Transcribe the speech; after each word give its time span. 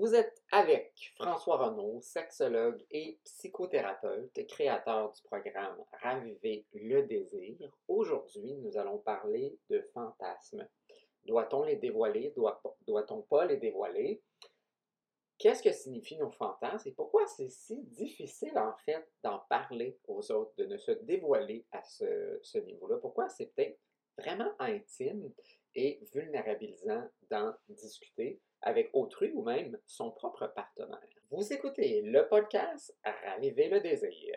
Vous 0.00 0.14
êtes 0.14 0.44
avec 0.52 1.12
François 1.16 1.56
Renaud, 1.56 2.00
sexologue 2.02 2.86
et 2.92 3.18
psychothérapeute, 3.24 4.46
créateur 4.46 5.12
du 5.12 5.20
programme 5.22 5.76
Raviver 6.00 6.64
le 6.72 7.02
désir. 7.02 7.68
Aujourd'hui, 7.88 8.54
nous 8.58 8.78
allons 8.78 8.98
parler 8.98 9.58
de 9.68 9.80
fantasmes. 9.92 10.68
Doit-on 11.24 11.64
les 11.64 11.74
dévoiler? 11.74 12.32
Doit-on 12.86 13.22
pas 13.22 13.46
les 13.46 13.56
dévoiler? 13.56 14.22
Qu'est-ce 15.36 15.64
que 15.64 15.72
signifient 15.72 16.18
nos 16.18 16.30
fantasmes 16.30 16.90
et 16.90 16.92
pourquoi 16.92 17.26
c'est 17.26 17.50
si 17.50 17.82
difficile 17.82 18.56
en 18.56 18.76
fait 18.84 19.04
d'en 19.24 19.40
parler 19.50 19.98
aux 20.06 20.30
autres, 20.30 20.54
de 20.58 20.66
ne 20.66 20.78
se 20.78 20.92
dévoiler 20.92 21.66
à 21.72 21.82
ce, 21.82 22.38
ce 22.42 22.58
niveau-là? 22.58 22.98
Pourquoi 22.98 23.28
c'est 23.30 23.46
peut-être 23.46 23.80
vraiment 24.16 24.52
intime 24.60 25.32
et 25.74 25.98
vulnérabilisant 26.14 27.02
d'en 27.32 27.52
discuter? 27.68 28.40
Avec 28.62 28.90
autrui 28.92 29.30
ou 29.34 29.42
même 29.42 29.78
son 29.86 30.10
propre 30.10 30.46
partenaire. 30.46 30.98
Vous 31.30 31.52
écoutez 31.52 32.02
le 32.02 32.26
podcast 32.28 32.96
Raviver 33.24 33.68
le 33.68 33.80
désir. 33.80 34.36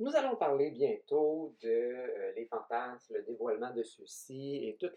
Nous 0.00 0.14
allons 0.14 0.36
parler 0.36 0.70
bientôt 0.70 1.56
de 1.60 1.68
euh, 1.68 2.32
les 2.36 2.46
fantasmes, 2.46 3.14
le 3.14 3.22
dévoilement 3.24 3.72
de 3.72 3.82
ceux-ci 3.82 4.68
et 4.68 4.76
tout 4.78 4.90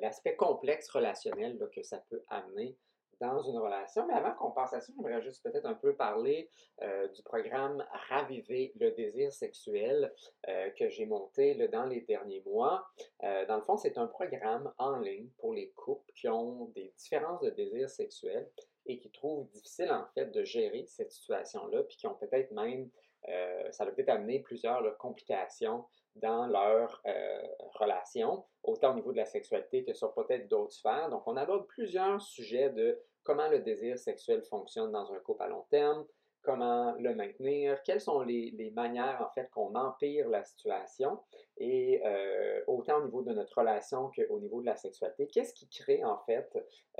l'aspect 0.00 0.36
complexe 0.36 0.88
relationnel 0.90 1.58
que 1.74 1.82
ça 1.82 2.02
peut 2.08 2.22
amener 2.28 2.76
dans 3.24 3.42
une 3.42 3.58
relation. 3.58 4.06
Mais 4.06 4.14
avant 4.14 4.34
qu'on 4.34 4.50
passe 4.50 4.72
à 4.74 4.80
ça, 4.80 4.92
j'aimerais 4.96 5.22
juste 5.22 5.42
peut-être 5.42 5.66
un 5.66 5.74
peu 5.74 5.94
parler 5.94 6.48
euh, 6.82 7.08
du 7.08 7.22
programme 7.22 7.84
Raviver 8.08 8.72
le 8.78 8.90
désir 8.92 9.32
sexuel 9.32 10.12
euh, 10.48 10.70
que 10.70 10.88
j'ai 10.88 11.06
monté 11.06 11.54
dans 11.68 11.84
les 11.84 12.02
derniers 12.02 12.42
mois. 12.46 12.86
Euh, 13.22 13.46
dans 13.46 13.56
le 13.56 13.62
fond, 13.62 13.76
c'est 13.76 13.98
un 13.98 14.06
programme 14.06 14.72
en 14.78 14.98
ligne 14.98 15.28
pour 15.38 15.54
les 15.54 15.70
couples 15.70 16.10
qui 16.14 16.28
ont 16.28 16.66
des 16.74 16.92
différences 16.96 17.40
de 17.40 17.50
désir 17.50 17.88
sexuel 17.88 18.48
et 18.86 18.98
qui 18.98 19.10
trouvent 19.10 19.48
difficile 19.48 19.90
en 19.90 20.04
fait 20.14 20.26
de 20.26 20.44
gérer 20.44 20.84
cette 20.86 21.10
situation-là, 21.10 21.82
puis 21.84 21.96
qui 21.96 22.06
ont 22.06 22.14
peut-être 22.14 22.52
même, 22.52 22.90
ça 23.70 23.84
a 23.84 23.86
peut-être 23.86 24.10
amené 24.10 24.40
plusieurs 24.40 24.98
complications 24.98 25.86
dans 26.16 26.46
leur 26.46 27.02
relation, 27.74 28.44
autant 28.62 28.92
au 28.92 28.94
niveau 28.94 29.12
de 29.12 29.18
la 29.18 29.26
sexualité 29.26 29.84
que 29.84 29.92
sur 29.92 30.14
peut-être 30.14 30.48
d'autres 30.48 30.72
sphères. 30.72 31.10
Donc, 31.10 31.22
on 31.26 31.36
aborde 31.36 31.66
plusieurs 31.66 32.20
sujets 32.20 32.70
de 32.70 32.98
comment 33.24 33.48
le 33.48 33.60
désir 33.60 33.98
sexuel 33.98 34.42
fonctionne 34.42 34.92
dans 34.92 35.12
un 35.12 35.18
couple 35.18 35.42
à 35.42 35.48
long 35.48 35.64
terme, 35.70 36.06
comment 36.44 36.92
le 36.98 37.14
maintenir, 37.14 37.82
quelles 37.82 38.02
sont 38.02 38.20
les, 38.20 38.72
manières 38.76 39.26
en 39.26 39.30
fait 39.32 39.48
qu'on 39.50 39.74
empire 39.74 40.28
la 40.28 40.44
situation 40.44 41.18
et 41.56 42.02
euh, 42.04 42.62
autant 42.66 42.98
au 42.98 43.04
niveau 43.04 43.22
de 43.22 43.32
notre 43.32 43.58
relation 43.58 44.10
qu'au 44.14 44.38
niveau 44.38 44.60
de 44.60 44.66
la 44.66 44.76
sexualité, 44.76 45.26
qu'est-ce 45.26 45.54
qui 45.54 45.68
crée 45.68 46.04
en 46.04 46.18
fait 46.26 46.48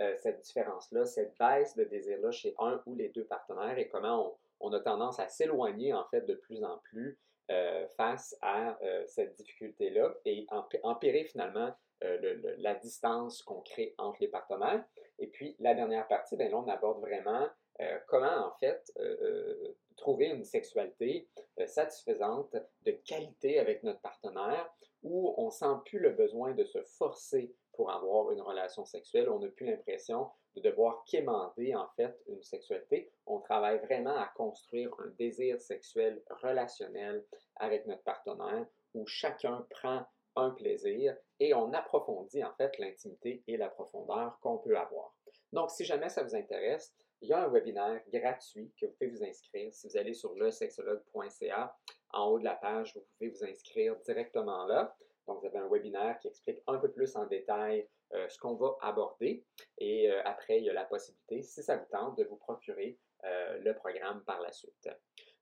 euh, 0.00 0.14
cette 0.16 0.40
différence-là, 0.40 1.04
cette 1.04 1.36
baisse 1.38 1.76
de 1.76 1.84
désir-là 1.84 2.30
chez 2.30 2.54
un 2.58 2.80
ou 2.86 2.94
les 2.94 3.10
deux 3.10 3.24
partenaires 3.24 3.78
et 3.78 3.88
comment 3.88 4.36
on, 4.60 4.72
a 4.72 4.80
tendance 4.80 5.20
à 5.20 5.28
s'éloigner 5.28 5.92
en 5.92 6.04
fait 6.06 6.22
de 6.22 6.34
plus 6.34 6.64
en 6.64 6.78
plus 6.78 7.18
euh, 7.50 7.86
face 7.96 8.36
à 8.40 8.78
cette 9.06 9.34
difficulté-là 9.34 10.14
et 10.24 10.46
empirer 10.82 11.24
finalement 11.24 11.72
la 12.00 12.74
distance 12.74 13.42
qu'on 13.42 13.60
crée 13.62 13.94
entre 13.98 14.18
les 14.20 14.28
partenaires. 14.28 14.84
Et 15.18 15.28
puis, 15.28 15.56
la 15.58 15.74
dernière 15.74 16.06
partie, 16.08 16.36
ben 16.36 16.50
là, 16.50 16.58
on 16.58 16.68
aborde 16.68 17.00
vraiment 17.00 17.48
euh, 17.80 17.98
comment, 18.06 18.46
en 18.46 18.52
fait, 18.58 18.92
euh, 18.98 19.16
euh, 19.20 19.76
trouver 19.96 20.26
une 20.26 20.44
sexualité 20.44 21.28
satisfaisante, 21.66 22.56
de 22.82 22.92
qualité 22.92 23.58
avec 23.58 23.82
notre 23.82 24.00
partenaire, 24.00 24.72
où 25.02 25.34
on 25.36 25.46
ne 25.46 25.50
sent 25.50 25.74
plus 25.84 25.98
le 25.98 26.10
besoin 26.10 26.52
de 26.52 26.64
se 26.64 26.82
forcer 26.82 27.54
pour 27.72 27.90
avoir 27.90 28.30
une 28.32 28.40
relation 28.40 28.84
sexuelle. 28.84 29.28
On 29.28 29.38
n'a 29.38 29.48
plus 29.48 29.66
l'impression 29.66 30.28
de 30.56 30.60
devoir 30.60 31.04
quémander, 31.04 31.74
en 31.74 31.88
fait, 31.96 32.16
une 32.28 32.42
sexualité. 32.42 33.10
On 33.26 33.40
travaille 33.40 33.78
vraiment 33.78 34.16
à 34.16 34.30
construire 34.36 34.94
un 34.98 35.08
désir 35.18 35.60
sexuel 35.60 36.22
relationnel 36.42 37.24
avec 37.56 37.86
notre 37.86 38.02
partenaire, 38.02 38.66
où 38.94 39.06
chacun 39.06 39.66
prend 39.70 40.06
un 40.36 40.50
plaisir 40.50 41.16
et 41.40 41.54
on 41.54 41.72
approfondit 41.72 42.42
en 42.42 42.52
fait 42.54 42.76
l'intimité 42.78 43.42
et 43.46 43.56
la 43.56 43.68
profondeur 43.68 44.38
qu'on 44.40 44.58
peut 44.58 44.76
avoir. 44.76 45.14
Donc, 45.52 45.70
si 45.70 45.84
jamais 45.84 46.08
ça 46.08 46.22
vous 46.22 46.34
intéresse, 46.34 46.94
il 47.20 47.28
y 47.28 47.32
a 47.32 47.44
un 47.44 47.48
webinaire 47.48 48.02
gratuit 48.12 48.72
que 48.78 48.86
vous 48.86 48.92
pouvez 48.92 49.10
vous 49.10 49.24
inscrire. 49.24 49.72
Si 49.72 49.88
vous 49.88 49.96
allez 49.96 50.14
sur 50.14 50.34
lesexologue.ca, 50.34 51.76
en 52.12 52.28
haut 52.28 52.38
de 52.38 52.44
la 52.44 52.56
page, 52.56 52.92
vous 52.94 53.04
pouvez 53.18 53.30
vous 53.30 53.44
inscrire 53.44 53.96
directement 54.04 54.66
là. 54.66 54.96
Donc, 55.26 55.40
vous 55.40 55.46
avez 55.46 55.58
un 55.58 55.68
webinaire 55.68 56.18
qui 56.18 56.28
explique 56.28 56.62
un 56.66 56.78
peu 56.78 56.90
plus 56.90 57.16
en 57.16 57.26
détail 57.26 57.88
euh, 58.12 58.28
ce 58.28 58.38
qu'on 58.38 58.54
va 58.54 58.76
aborder. 58.80 59.44
Et 59.78 60.10
euh, 60.10 60.22
après, 60.24 60.58
il 60.58 60.64
y 60.64 60.70
a 60.70 60.72
la 60.72 60.84
possibilité, 60.84 61.42
si 61.42 61.62
ça 61.62 61.76
vous 61.76 61.86
tente, 61.90 62.18
de 62.18 62.24
vous 62.24 62.36
procurer 62.36 62.98
euh, 63.24 63.58
le 63.58 63.74
programme 63.74 64.22
par 64.24 64.40
la 64.40 64.52
suite. 64.52 64.88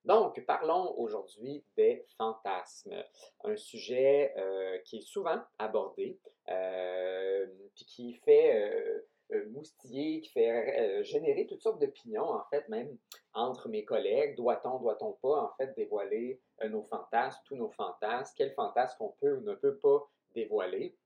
Donc, 0.04 0.44
parlons 0.46 0.98
aujourd'hui 0.98 1.64
des 1.76 2.04
fantasmes, 2.16 3.04
un 3.44 3.56
sujet 3.56 4.34
euh, 4.36 4.78
qui 4.78 4.98
est 4.98 5.06
souvent 5.06 5.40
abordé, 5.58 6.18
euh, 6.48 7.46
puis 7.74 7.84
qui 7.84 8.14
fait 8.14 8.56
euh, 8.56 9.06
moustiller, 9.50 10.20
qui 10.20 10.30
fait 10.30 11.02
générer 11.04 11.46
toutes 11.46 11.62
sortes 11.62 11.80
d'opinions, 11.80 12.30
en 12.30 12.44
fait, 12.50 12.68
même 12.68 12.96
entre 13.34 13.68
mes 13.68 13.84
collègues. 13.84 14.36
Doit-on, 14.36 14.78
doit-on 14.78 15.12
pas, 15.12 15.42
en 15.42 15.50
fait, 15.56 15.74
dévoiler 15.76 16.40
nos 16.68 16.82
fantasmes, 16.84 17.40
tous 17.44 17.56
nos 17.56 17.70
fantasmes, 17.70 18.34
quels 18.36 18.54
fantasmes 18.54 18.96
qu'on 18.98 19.14
peut 19.20 19.36
ou 19.36 19.40
ne 19.42 19.54
peut 19.54 19.78
pas 19.78 20.08
dévoiler? 20.34 20.96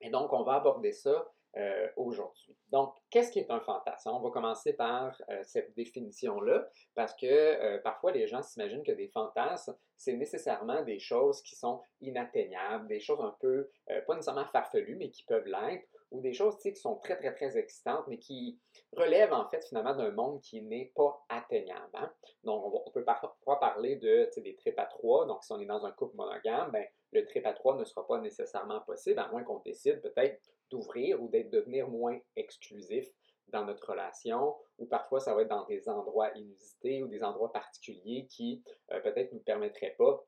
Et 0.00 0.10
donc, 0.10 0.32
on 0.32 0.42
va 0.42 0.54
aborder 0.54 0.92
ça 0.92 1.31
euh, 1.58 1.86
aujourd'hui. 1.96 2.56
Donc, 2.70 2.94
qu'est-ce 3.10 3.30
qui 3.30 3.38
est 3.38 3.50
un 3.50 3.60
fantasme? 3.60 4.08
On 4.08 4.20
va 4.20 4.30
commencer 4.30 4.72
par 4.72 5.14
euh, 5.28 5.42
cette 5.44 5.74
définition-là, 5.74 6.66
parce 6.94 7.14
que 7.14 7.26
euh, 7.26 7.78
parfois 7.78 8.10
les 8.10 8.26
gens 8.26 8.42
s'imaginent 8.42 8.82
que 8.82 8.92
des 8.92 9.08
fantasmes, 9.08 9.76
c'est 9.98 10.14
nécessairement 10.14 10.82
des 10.82 10.98
choses 10.98 11.42
qui 11.42 11.54
sont 11.54 11.82
inatteignables, 12.00 12.88
des 12.88 13.00
choses 13.00 13.20
un 13.20 13.36
peu, 13.38 13.70
pas 14.06 14.14
nécessairement 14.14 14.46
farfelues, 14.46 14.96
mais 14.96 15.10
qui 15.10 15.24
peuvent 15.24 15.46
l'être, 15.46 15.86
ou 16.10 16.22
des 16.22 16.32
choses 16.32 16.56
qui 16.58 16.74
sont 16.74 16.96
très, 16.96 17.16
très, 17.16 17.34
très 17.34 17.58
excitantes, 17.58 18.06
mais 18.08 18.18
qui 18.18 18.58
relèvent 18.96 19.32
en 19.32 19.48
fait 19.48 19.62
finalement 19.66 19.94
d'un 19.94 20.10
monde 20.10 20.40
qui 20.40 20.62
n'est 20.62 20.92
pas 20.94 21.22
atteignable. 21.28 21.90
Hein. 21.94 22.10
Donc, 22.44 22.64
on, 22.86 22.90
peut 22.90 23.04
parfois 23.04 23.60
parler 23.60 23.96
de, 23.96 24.28
des 24.38 24.54
tripes 24.56 24.78
à 24.78 24.86
trois. 24.86 25.26
Donc, 25.26 25.44
si 25.44 25.52
on 25.52 25.60
est 25.60 25.66
dans 25.66 25.84
un 25.84 25.92
couple 25.92 26.16
monogame, 26.16 26.70
ben, 26.70 26.86
le 27.12 27.24
trip 27.26 27.46
à 27.46 27.52
trois 27.52 27.76
ne 27.76 27.84
sera 27.84 28.06
pas 28.06 28.18
nécessairement 28.18 28.80
possible, 28.80 29.18
à 29.18 29.28
moins 29.28 29.42
qu'on 29.44 29.58
décide 29.60 30.00
peut-être 30.00 30.40
d'ouvrir 30.72 31.22
ou 31.22 31.28
d'être 31.28 31.50
devenir 31.50 31.88
moins 31.88 32.18
exclusif 32.34 33.06
dans 33.48 33.64
notre 33.64 33.90
relation, 33.90 34.56
ou 34.78 34.86
parfois 34.86 35.20
ça 35.20 35.34
va 35.34 35.42
être 35.42 35.48
dans 35.48 35.66
des 35.66 35.88
endroits 35.88 36.30
inusités 36.34 37.02
ou 37.02 37.08
des 37.08 37.22
endroits 37.22 37.52
particuliers 37.52 38.26
qui 38.30 38.64
euh, 38.90 39.00
peut-être 39.00 39.32
nous 39.32 39.40
permettraient 39.40 39.94
pas 39.98 40.24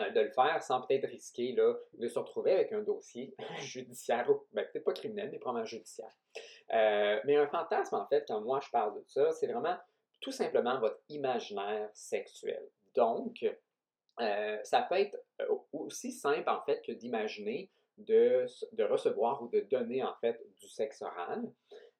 euh, 0.00 0.10
de 0.10 0.20
le 0.20 0.30
faire 0.30 0.62
sans 0.62 0.82
peut-être 0.82 1.08
risquer 1.08 1.52
là, 1.52 1.74
de 1.94 2.08
se 2.08 2.18
retrouver 2.18 2.52
avec 2.52 2.72
un 2.72 2.82
dossier 2.82 3.34
judiciaire, 3.60 4.28
ben, 4.52 4.66
peut-être 4.66 4.84
pas 4.84 4.92
criminel, 4.92 5.30
mais 5.30 5.38
probablement 5.38 5.64
judiciaire. 5.64 6.12
Euh, 6.72 7.20
mais 7.24 7.36
un 7.36 7.46
fantasme, 7.46 7.94
en 7.94 8.06
fait, 8.08 8.24
quand 8.26 8.40
moi 8.40 8.60
je 8.60 8.70
parle 8.70 8.98
de 8.98 9.04
ça, 9.06 9.30
c'est 9.32 9.46
vraiment 9.46 9.76
tout 10.20 10.32
simplement 10.32 10.80
votre 10.80 10.98
imaginaire 11.08 11.88
sexuel. 11.94 12.68
Donc, 12.94 13.44
ça 14.18 14.80
peut 14.88 14.98
être 14.98 15.18
aussi 15.74 16.10
simple, 16.10 16.48
en 16.48 16.62
fait, 16.62 16.80
que 16.80 16.92
d'imaginer 16.92 17.70
de, 17.98 18.46
recevoir 18.84 19.42
ou 19.42 19.48
de 19.48 19.60
donner 19.60 20.02
en 20.02 20.14
fait 20.20 20.40
du 20.60 20.68
sexe 20.68 21.02
oral. 21.02 21.50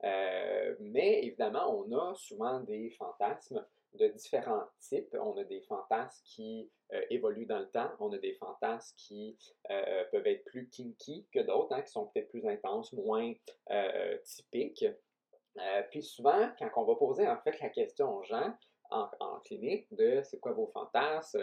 Euh, 0.05 0.75
mais 0.81 1.25
évidemment, 1.25 1.75
on 1.75 1.91
a 1.97 2.15
souvent 2.15 2.61
des 2.61 2.91
fantasmes 2.91 3.65
de 3.95 4.09
différents 4.09 4.65
types. 4.79 5.17
On 5.19 5.37
a 5.39 5.45
des 5.45 5.62
fantasmes 5.62 6.23
qui 6.25 6.71
euh, 6.93 7.01
évoluent 7.11 7.47
dans 7.47 7.59
le 7.59 7.69
temps. 7.71 7.91
On 7.99 8.12
a 8.12 8.19
des 8.19 8.35
fantasmes 8.35 8.95
qui 8.97 9.39
euh, 9.71 10.05
peuvent 10.12 10.27
être 10.27 10.45
plus 10.45 10.69
kinky 10.69 11.27
que 11.33 11.41
d'autres, 11.41 11.75
hein, 11.75 11.83
qui 11.83 11.93
sont 11.93 12.06
peut-être 12.06 12.29
plus 12.29 12.47
intenses, 12.47 12.93
moins 12.93 13.32
typiques. 14.25 14.85
puis 15.91 16.03
souvent, 16.03 16.50
quand 16.59 16.70
on 16.76 16.85
va 16.85 16.94
poser 16.97 17.26
en 17.26 17.38
fait 17.38 17.59
la 17.61 17.70
question 17.70 18.15
aux 18.17 18.23
gens, 18.23 18.55
en, 18.91 19.09
en 19.19 19.41
clinique 19.41 19.93
de 19.93 20.20
c'est 20.23 20.38
quoi 20.38 20.53
vos 20.53 20.67
fantasmes, 20.69 21.41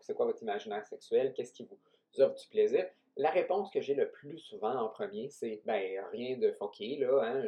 c'est 0.00 0.14
quoi 0.14 0.26
votre 0.26 0.42
imaginaire 0.42 0.84
sexuel, 0.84 1.32
qu'est-ce 1.32 1.52
qui 1.52 1.64
vous 1.64 1.78
offre 2.20 2.34
du 2.34 2.48
plaisir, 2.48 2.88
la 3.16 3.30
réponse 3.30 3.70
que 3.70 3.80
j'ai 3.80 3.94
le 3.94 4.10
plus 4.10 4.38
souvent 4.38 4.74
en 4.74 4.88
premier, 4.88 5.28
c'est 5.28 5.62
ben 5.64 6.04
rien 6.12 6.38
de 6.38 6.50
foqué, 6.52 6.96
là, 6.96 7.22
hein, 7.22 7.44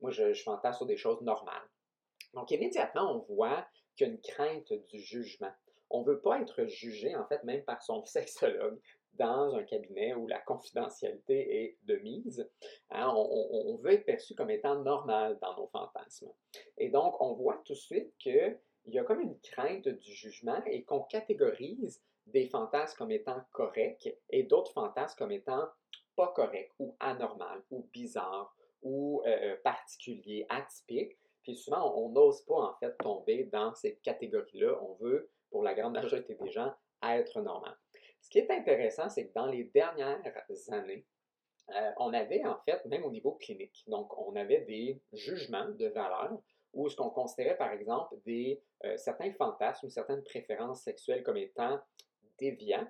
moi 0.00 0.10
je, 0.10 0.32
je 0.32 0.42
fantasme 0.42 0.78
sur 0.78 0.86
des 0.86 0.96
choses 0.96 1.20
normales. 1.22 1.68
Donc 2.34 2.50
immédiatement, 2.50 3.12
on 3.12 3.34
voit 3.34 3.66
qu'il 3.96 4.06
y 4.06 4.10
a 4.10 4.12
une 4.12 4.20
crainte 4.20 4.72
du 4.90 5.00
jugement. 5.00 5.52
On 5.88 6.00
ne 6.00 6.06
veut 6.06 6.20
pas 6.20 6.40
être 6.40 6.66
jugé, 6.66 7.14
en 7.16 7.26
fait, 7.26 7.42
même 7.44 7.62
par 7.64 7.82
son 7.82 8.04
sexologue 8.06 8.78
dans 9.14 9.54
un 9.54 9.62
cabinet 9.62 10.14
où 10.14 10.26
la 10.26 10.40
confidentialité 10.40 11.62
est 11.62 11.78
de 11.84 11.96
mise. 11.96 12.46
Hein. 12.90 13.10
on, 13.16 13.76
veut 13.76 13.92
être 13.92 14.04
perçu 14.04 14.34
comme 14.34 14.50
étant 14.50 14.82
normal 14.82 15.38
dans 15.40 15.56
nos 15.56 15.68
fantasmes. 15.68 16.30
Et 16.76 16.90
donc, 16.90 17.18
on 17.20 17.32
voit 17.32 17.62
tout 17.64 17.72
de 17.72 17.78
suite 17.78 18.12
qu'il 18.86 18.94
y 18.94 18.98
a 19.00 19.04
comme 19.04 19.20
une 19.20 19.38
crainte 19.40 19.88
du 19.88 20.12
jugement 20.12 20.62
et 20.64 20.84
qu'on 20.84 21.00
catégorise 21.00 22.00
des 22.26 22.46
fantasmes 22.46 22.96
comme 22.96 23.10
étant 23.10 23.42
corrects 23.52 24.16
et 24.30 24.44
d'autres 24.44 24.72
fantasmes 24.72 25.18
comme 25.18 25.32
étant 25.32 25.68
pas 26.14 26.28
correct 26.28 26.72
ou 26.78 26.96
anormal 27.00 27.62
ou 27.70 27.88
bizarre 27.92 28.54
ou 28.82 29.22
euh, 29.26 29.56
particulier, 29.64 30.46
atypique. 30.48 31.18
Puis 31.42 31.56
souvent, 31.56 31.94
on 31.96 32.10
n'ose 32.10 32.42
pas 32.42 32.54
en 32.54 32.74
fait 32.76 32.96
tomber 32.98 33.44
dans 33.44 33.74
cette 33.74 34.00
catégorie-là. 34.02 34.80
On 34.82 34.94
veut, 34.94 35.28
pour 35.50 35.64
la 35.64 35.74
grande 35.74 35.94
majorité 35.94 36.34
des 36.34 36.50
gens, 36.50 36.72
être 37.02 37.40
normal. 37.40 37.76
Ce 38.20 38.30
qui 38.30 38.38
est 38.38 38.50
intéressant, 38.50 39.08
c'est 39.08 39.28
que 39.28 39.34
dans 39.34 39.46
les 39.46 39.64
dernières 39.64 40.22
années, 40.70 41.04
euh, 41.70 41.90
on 41.98 42.12
avait 42.12 42.44
en 42.44 42.58
fait, 42.64 42.84
même 42.86 43.04
au 43.04 43.10
niveau 43.10 43.32
clinique, 43.32 43.84
donc 43.88 44.16
on 44.16 44.36
avait 44.36 44.60
des 44.60 45.00
jugements 45.12 45.68
de 45.68 45.88
valeur 45.88 46.40
ou 46.76 46.88
ce 46.88 46.96
qu'on 46.96 47.10
considérait 47.10 47.56
par 47.56 47.72
exemple 47.72 48.14
des, 48.24 48.62
euh, 48.84 48.96
certains 48.96 49.32
fantasmes 49.32 49.88
certaines 49.90 50.22
préférences 50.22 50.82
sexuelles 50.82 51.22
comme 51.22 51.36
étant 51.36 51.80
déviants. 52.38 52.86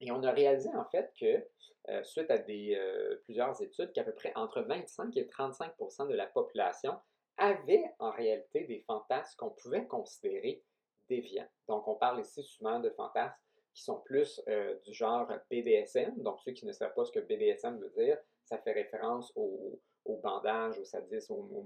Et 0.00 0.10
on 0.12 0.22
a 0.22 0.32
réalisé 0.32 0.68
en 0.74 0.84
fait 0.86 1.12
que, 1.18 1.46
euh, 1.88 2.02
suite 2.04 2.30
à 2.30 2.38
des, 2.38 2.78
plusieurs 3.24 3.60
études, 3.62 3.92
qu'à 3.92 4.04
peu 4.04 4.12
près 4.12 4.32
entre 4.34 4.62
25 4.62 5.16
et 5.16 5.24
35% 5.24 6.08
de 6.08 6.14
la 6.14 6.26
population 6.26 6.94
avait 7.38 7.84
en 7.98 8.10
réalité 8.10 8.64
des 8.64 8.80
fantasmes 8.86 9.36
qu'on 9.36 9.50
pouvait 9.50 9.86
considérer 9.86 10.62
déviants. 11.08 11.48
Donc 11.68 11.86
on 11.88 11.94
parle 11.94 12.20
ici 12.20 12.42
souvent 12.42 12.80
de 12.80 12.90
fantasmes 12.90 13.36
qui 13.76 13.82
sont 13.82 14.00
plus 14.00 14.40
euh, 14.48 14.74
du 14.86 14.94
genre 14.94 15.30
BDSM. 15.50 16.14
Donc, 16.22 16.40
ceux 16.40 16.52
qui 16.52 16.64
ne 16.64 16.72
savent 16.72 16.94
pas 16.94 17.04
ce 17.04 17.12
que 17.12 17.20
BDSM 17.20 17.78
veut 17.78 17.92
dire, 17.96 18.18
ça 18.44 18.58
fait 18.58 18.72
référence 18.72 19.30
au, 19.36 19.78
bandage, 20.14 20.78
au 20.78 20.84
sadisme, 20.84 21.34
au, 21.34 21.48
au. 21.52 21.64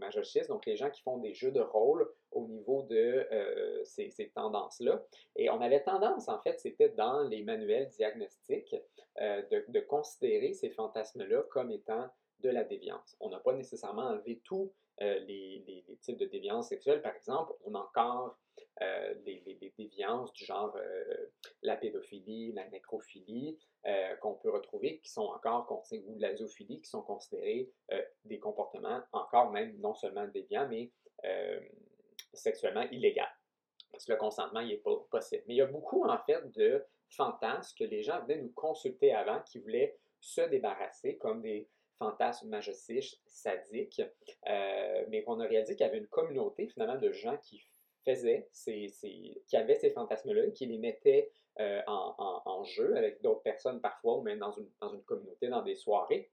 Donc, 0.49 0.67
les 0.67 0.77
gens 0.77 0.91
qui 0.91 1.03
font 1.03 1.19
des 1.19 1.35
jeux 1.35 1.51
de 1.51 1.61
rôle 1.61 2.09
au 2.33 2.47
niveau 2.47 2.83
de 2.83 3.27
euh, 3.33 3.85
ces, 3.85 4.33
tendances-là. 4.35 5.03
Et 5.37 5.51
on 5.51 5.61
avait 5.61 5.83
tendance, 5.83 6.29
en 6.29 6.41
fait, 6.41 6.59
c'était 6.61 6.91
dans 6.91 7.23
les 7.23 7.43
manuels 7.43 7.89
diagnostiques, 7.89 8.75
euh, 9.21 9.43
de, 9.69 9.81
considérer 9.81 10.53
ces 10.53 10.71
fantasmes-là 10.71 11.43
comme 11.51 11.71
étant 11.71 12.09
de 12.41 12.49
la 12.49 12.65
déviance. 12.65 13.17
On 13.21 13.29
n'a 13.29 13.39
pas 13.39 13.53
nécessairement 13.53 14.07
enlevé 14.07 14.41
tous 14.45 14.73
les, 15.01 15.65
les, 15.67 15.97
types 16.01 16.19
de 16.19 16.27
déviance 16.27 16.69
sexuelle. 16.69 17.03
Par 17.03 17.15
exemple, 17.15 17.53
on 17.65 17.75
a 17.75 17.79
encore 17.79 18.39
euh, 18.83 19.15
des, 19.27 19.73
déviances 19.77 20.33
du 20.33 20.45
genre 20.47 20.75
euh, 20.77 21.27
la 21.63 21.77
pédophilie, 21.77 22.53
la 22.53 22.67
nécrophilie, 22.69 23.59
euh, 23.87 24.17
qu'on 24.17 24.35
peut 24.35 24.51
retrouver, 24.51 25.01
qui 25.01 25.11
sont 25.11 25.27
encore, 25.27 25.71
ou 25.93 26.19
la 26.19 26.35
zoophilie, 26.35 26.81
qui 26.81 26.89
sont 26.89 27.03
considérés 27.03 27.71
des 28.25 28.39
comportements 28.39 29.03
encore 29.13 29.51
même 29.51 29.77
non 29.81 29.95
seulement 29.95 30.27
déviants, 30.29 30.69
mais 30.69 30.91
sexuellement 32.33 32.89
illégaux. 32.91 33.21
Parce 33.93 34.05
que 34.07 34.13
le 34.13 34.19
consentement, 34.19 34.63
n'est 34.63 34.77
pas 34.77 34.97
possible. 35.11 35.43
Mais 35.47 35.55
il 35.55 35.59
y 35.59 35.63
a 35.63 35.67
beaucoup, 35.67 36.05
en 36.05 36.19
fait, 36.25 36.51
de 36.53 36.83
fantasmes 37.11 37.77
que 37.77 37.85
les 37.85 38.03
gens 38.03 38.23
venaient 38.23 38.41
nous 38.41 38.53
consulter 38.53 39.13
avant, 39.13 39.43
qui 39.43 39.59
voulaient 39.59 39.99
se 40.21 40.43
débarrasser, 40.43 41.19
comme 41.19 41.43
des 41.43 41.69
fantasmes 42.01 42.49
majestiques, 42.49 43.21
sadiques, 43.27 44.03
mais 45.09 45.23
qu'on 45.23 45.39
a 45.39 45.47
réalisé 45.47 45.77
qu'il 45.77 45.87
y 45.87 45.89
avait 45.89 45.99
une 45.99 46.09
communauté, 46.09 46.67
finalement, 46.67 46.97
de 46.97 47.13
gens 47.13 47.37
qui 47.37 47.63
faisait, 48.05 48.49
qui 48.53 49.57
avait 49.57 49.77
ces 49.77 49.91
fantasmes-là, 49.91 50.51
qui 50.51 50.67
les 50.67 50.79
mettait 50.79 51.31
euh, 51.59 51.83
en, 51.87 52.65
jeu 52.65 52.97
avec 52.97 53.21
d'autres 53.23 53.43
personnes 53.43 53.81
parfois, 53.81 54.17
ou 54.17 54.23
même 54.23 54.39
dans 54.39 54.53
une, 54.53 54.69
dans 54.81 54.93
une 54.93 55.03
communauté, 55.03 55.49
dans 55.49 55.63
des 55.63 55.75
soirées. 55.75 56.31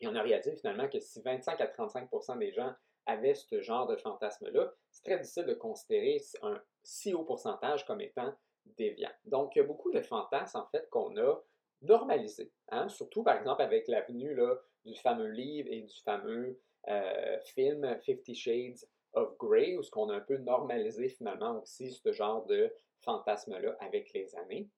Et 0.00 0.06
on 0.06 0.14
a 0.14 0.22
réalisé 0.22 0.54
finalement 0.56 0.88
que 0.88 1.00
si 1.00 1.20
25 1.22 1.60
à 1.60 1.66
35 1.66 2.08
des 2.38 2.52
gens 2.52 2.72
avaient 3.06 3.34
ce 3.34 3.60
genre 3.60 3.86
de 3.86 3.96
fantasme-là, 3.96 4.72
c'est 4.90 5.04
très 5.04 5.18
difficile 5.18 5.46
de 5.46 5.54
considérer 5.54 6.20
un 6.42 6.60
si 6.82 7.14
haut 7.14 7.24
pourcentage 7.24 7.86
comme 7.86 8.00
étant 8.00 8.34
déviant. 8.76 9.10
Donc, 9.24 9.54
il 9.54 9.60
y 9.60 9.62
a 9.62 9.64
beaucoup 9.64 9.92
de 9.92 10.00
fantasmes, 10.00 10.58
en 10.58 10.66
fait, 10.66 10.88
qu'on 10.90 11.16
a 11.16 11.40
normalisés. 11.82 12.50
Hein? 12.68 12.88
Surtout, 12.88 13.22
par 13.22 13.36
exemple, 13.36 13.62
avec 13.62 13.88
l'avenue 13.88 14.36
du 14.84 14.94
fameux 14.96 15.28
livre 15.28 15.68
et 15.70 15.82
du 15.82 15.96
fameux 16.02 16.58
euh, 16.88 17.38
film 17.54 17.98
Fifty 18.02 18.34
Shades 18.34 18.86
of 19.14 19.36
Grey, 19.38 19.76
où 19.76 19.82
ce 19.82 19.90
qu'on 19.90 20.10
a 20.10 20.16
un 20.16 20.20
peu 20.20 20.36
normalisé 20.36 21.08
finalement 21.08 21.60
aussi 21.60 21.90
ce 21.90 22.12
genre 22.12 22.44
de 22.46 22.72
fantasme-là 23.00 23.76
avec 23.80 24.12
les 24.12 24.34
années. 24.36 24.68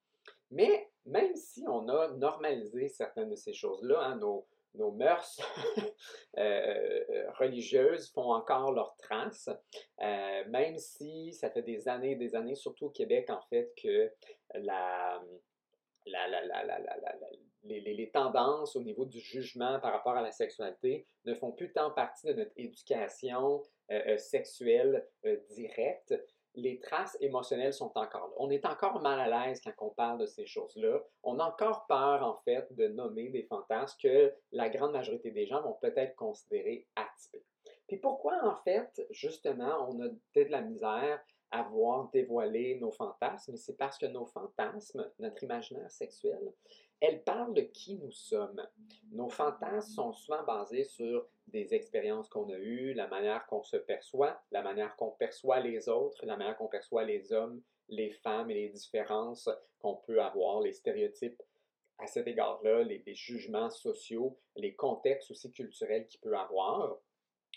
Mais 0.50 0.89
même 1.05 1.35
si 1.37 1.65
on 1.69 1.89
a 1.89 2.09
normalisé 2.09 2.89
certaines 2.89 3.31
de 3.31 3.37
ces 3.37 3.53
choses-là, 3.53 4.01
hein, 4.01 4.17
nos, 4.17 4.47
nos, 4.75 4.93
mœurs 4.93 5.41
euh, 6.39 7.31
religieuses 7.39 8.11
font 8.11 8.33
encore 8.33 8.73
leurs 8.73 8.97
traces, 8.97 9.51
euh, 10.01 10.44
même 10.49 10.79
si 10.79 11.33
ça 11.33 11.51
fait 11.51 11.62
des 11.62 11.89
années 11.89 12.12
et 12.12 12.17
des 12.17 12.35
années, 12.35 12.55
surtout 12.55 12.87
au 12.87 12.91
Québec 12.91 13.29
en 13.31 13.41
fait, 13.51 13.73
que 13.77 14.11
la, 14.55 15.23
la, 16.10 16.26
les, 17.64 18.10
tendances 18.10 18.76
au 18.76 18.82
niveau 18.82 19.05
du 19.05 19.20
jugement 19.20 19.78
par 19.81 19.93
rapport 19.93 20.16
à 20.16 20.22
la 20.22 20.32
sexualité 20.32 21.06
ne 21.25 21.34
font 21.34 21.52
plus 21.52 21.72
tant 21.72 21.90
partie 21.90 22.26
de 22.26 22.32
notre 22.32 22.52
éducation 22.56 23.62
euh, 23.90 24.00
euh, 24.06 24.19
sexuelle 24.19 25.06
euh, 25.25 25.37
directe, 25.50 26.14
les 26.55 26.81
traces 26.81 27.16
émotionnelles 27.20 27.72
sont 27.72 27.93
encore 27.96 28.28
là. 28.28 28.34
On 28.38 28.50
est 28.50 28.66
encore 28.66 29.00
mal 29.00 29.20
à 29.20 29.46
l'aise 29.46 29.60
quand 29.62 29.72
on 29.78 29.90
parle 29.90 30.19
de 30.19 30.26
ces 30.26 30.46
choses-là. 30.46 31.00
On 31.22 31.38
a 31.38 31.44
encore 31.44 31.87
peur, 31.87 32.22
en 32.22 32.37
fait, 32.44 32.66
de 32.75 32.88
nommer 32.88 33.28
des 33.28 33.44
fantasmes 33.44 33.96
que 34.02 34.34
la 34.50 34.69
grande 34.69 34.93
majorité 34.93 35.31
des 35.31 35.46
gens 35.46 35.62
vont 35.62 35.76
peut-être 35.81 36.16
considérer 36.16 36.87
atypiques. 36.96 37.46
Puis 37.87 37.99
pourquoi, 37.99 38.44
en 38.44 38.56
fait, 38.56 39.06
justement, 39.10 39.88
on 39.88 40.00
a 40.02 40.08
de 40.08 40.50
la 40.50 40.62
misère 40.62 41.20
à 41.50 41.62
voir 41.62 42.11
dévoiler 42.11 42.79
nos 42.81 42.91
fantasmes? 42.91 43.56
C'est 43.56 43.77
parce 43.77 43.99
que 43.99 44.06
nos 44.06 44.27
fantasmes, 44.27 45.11
notre 45.19 45.43
imaginaire 45.43 45.91
sexuel, 45.91 46.53
elle 47.00 47.23
parle 47.23 47.55
de 47.55 47.62
qui 47.62 47.97
nous 47.97 48.11
sommes. 48.11 48.67
Nos 49.12 49.29
fantasmes 49.29 49.93
sont 49.93 50.12
souvent 50.12 50.43
basés 50.45 50.85
sur 50.85 51.27
des 51.47 51.75
expériences 51.75 52.29
qu'on 52.29 52.50
a 52.50 52.59
eues, 52.59 52.93
la 52.95 53.06
manière 53.06 53.47
qu'on 53.47 53.62
se 53.62 53.77
perçoit, 53.77 54.41
la 54.50 54.62
manière 54.62 54.97
qu'on 54.97 55.12
perçoit 55.12 55.61
les 55.61 55.89
autres, 55.89 56.25
la 56.27 56.37
manière 56.37 56.56
qu'on 56.56 56.69
perçoit 56.69 57.05
les 57.05 57.33
hommes, 57.33 57.62
les 57.89 58.11
femmes 58.11 58.51
et 58.51 58.55
les 58.55 58.69
différences 58.69 59.49
qu'on 59.79 59.97
peut 59.97 60.21
avoir, 60.21 60.61
les 60.61 60.73
stéréotypes 60.73 61.43
à 61.99 62.06
cet 62.06 62.27
égard-là, 62.27 62.83
les, 62.83 63.03
jugements 63.15 63.71
sociaux, 63.71 64.39
les 64.56 64.75
contextes 64.75 65.31
aussi 65.31 65.51
culturels 65.51 66.06
qu'il 66.06 66.21
peut 66.21 66.37
avoir. 66.37 66.99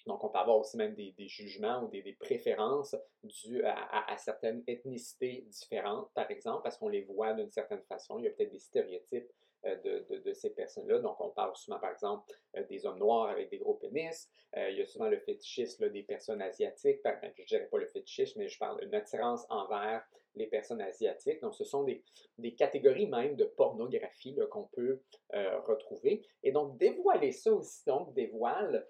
Donc, 0.07 0.23
on 0.23 0.29
peut 0.29 0.37
avoir 0.37 0.57
aussi 0.57 0.77
même 0.77 0.95
des, 0.95 1.13
jugements 1.27 1.83
ou 1.83 1.87
des, 1.87 2.13
préférences 2.19 2.95
dues 3.23 3.63
à, 3.63 4.15
certaines 4.17 4.63
ethnicités 4.67 5.45
différentes, 5.47 6.11
par 6.13 6.29
exemple, 6.31 6.63
parce 6.63 6.77
qu'on 6.77 6.89
les 6.89 7.01
voit 7.01 7.33
d'une 7.33 7.51
certaine 7.51 7.83
façon. 7.83 8.17
Il 8.19 8.25
y 8.25 8.27
a 8.27 8.31
peut-être 8.31 8.51
des 8.51 8.59
stéréotypes 8.59 9.31
euh, 9.65 9.75
de, 10.25 10.33
ces 10.33 10.49
personnes-là. 10.49 10.99
Donc, 10.99 11.21
on 11.21 11.29
parle 11.29 11.55
souvent, 11.55 11.77
par 11.77 11.91
exemple, 11.91 12.33
euh, 12.55 12.63
des 12.63 12.85
hommes 12.85 12.97
noirs 12.97 13.29
avec 13.29 13.51
des 13.51 13.59
gros 13.59 13.75
pénis. 13.75 14.27
Euh, 14.57 14.71
il 14.71 14.77
y 14.77 14.81
a 14.81 14.85
souvent 14.87 15.07
le 15.07 15.19
fétichisme 15.19 15.89
des 15.89 16.01
personnes 16.01 16.41
asiatiques. 16.41 16.99
Ben, 17.03 17.19
je 17.35 17.41
ne 17.41 17.47
dirais 17.47 17.67
pas 17.67 17.77
le 17.77 17.85
fétichisme, 17.85 18.39
mais 18.39 18.47
je 18.47 18.57
parle 18.57 18.79
d'une 18.81 18.95
attirance 18.95 19.45
envers 19.49 20.03
les 20.35 20.47
personnes 20.47 20.81
asiatiques. 20.81 21.41
Donc, 21.41 21.53
ce 21.53 21.63
sont 21.63 21.83
des, 21.83 22.55
catégories 22.55 23.07
même 23.07 23.35
de 23.35 23.45
pornographie 23.45 24.35
qu'on 24.49 24.63
peut 24.63 25.01
retrouver. 25.31 26.25
Et 26.41 26.51
donc, 26.51 26.77
dévoiler 26.77 27.31
ça 27.31 27.53
aussi, 27.53 27.85
donc, 27.85 28.13
dévoile 28.13 28.87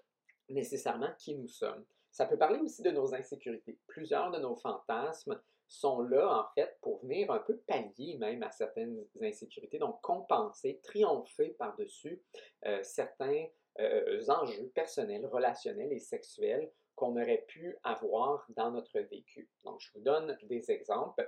nécessairement 0.52 1.10
qui 1.18 1.34
nous 1.36 1.48
sommes. 1.48 1.84
Ça 2.10 2.26
peut 2.26 2.38
parler 2.38 2.58
aussi 2.60 2.82
de 2.82 2.90
nos 2.90 3.14
insécurités. 3.14 3.78
Plusieurs 3.86 4.30
de 4.30 4.38
nos 4.38 4.54
fantasmes 4.56 5.40
sont 5.66 6.02
là, 6.02 6.40
en 6.40 6.54
fait, 6.54 6.76
pour 6.82 7.00
venir 7.00 7.30
un 7.30 7.38
peu 7.38 7.56
pallier 7.66 8.18
même 8.18 8.42
à 8.42 8.50
certaines 8.50 9.02
insécurités, 9.22 9.78
donc 9.78 10.00
compenser, 10.02 10.80
triompher 10.82 11.56
par-dessus 11.58 12.22
euh, 12.66 12.82
certains 12.82 13.46
euh, 13.80 14.20
enjeux 14.28 14.70
personnels, 14.74 15.26
relationnels 15.26 15.92
et 15.92 15.98
sexuels 15.98 16.70
qu'on 16.94 17.12
aurait 17.12 17.44
pu 17.48 17.78
avoir 17.84 18.44
dans 18.50 18.70
notre 18.70 19.00
vécu. 19.00 19.48
Donc, 19.64 19.80
je 19.80 19.90
vous 19.94 20.00
donne 20.00 20.36
des 20.42 20.70
exemples. 20.70 21.26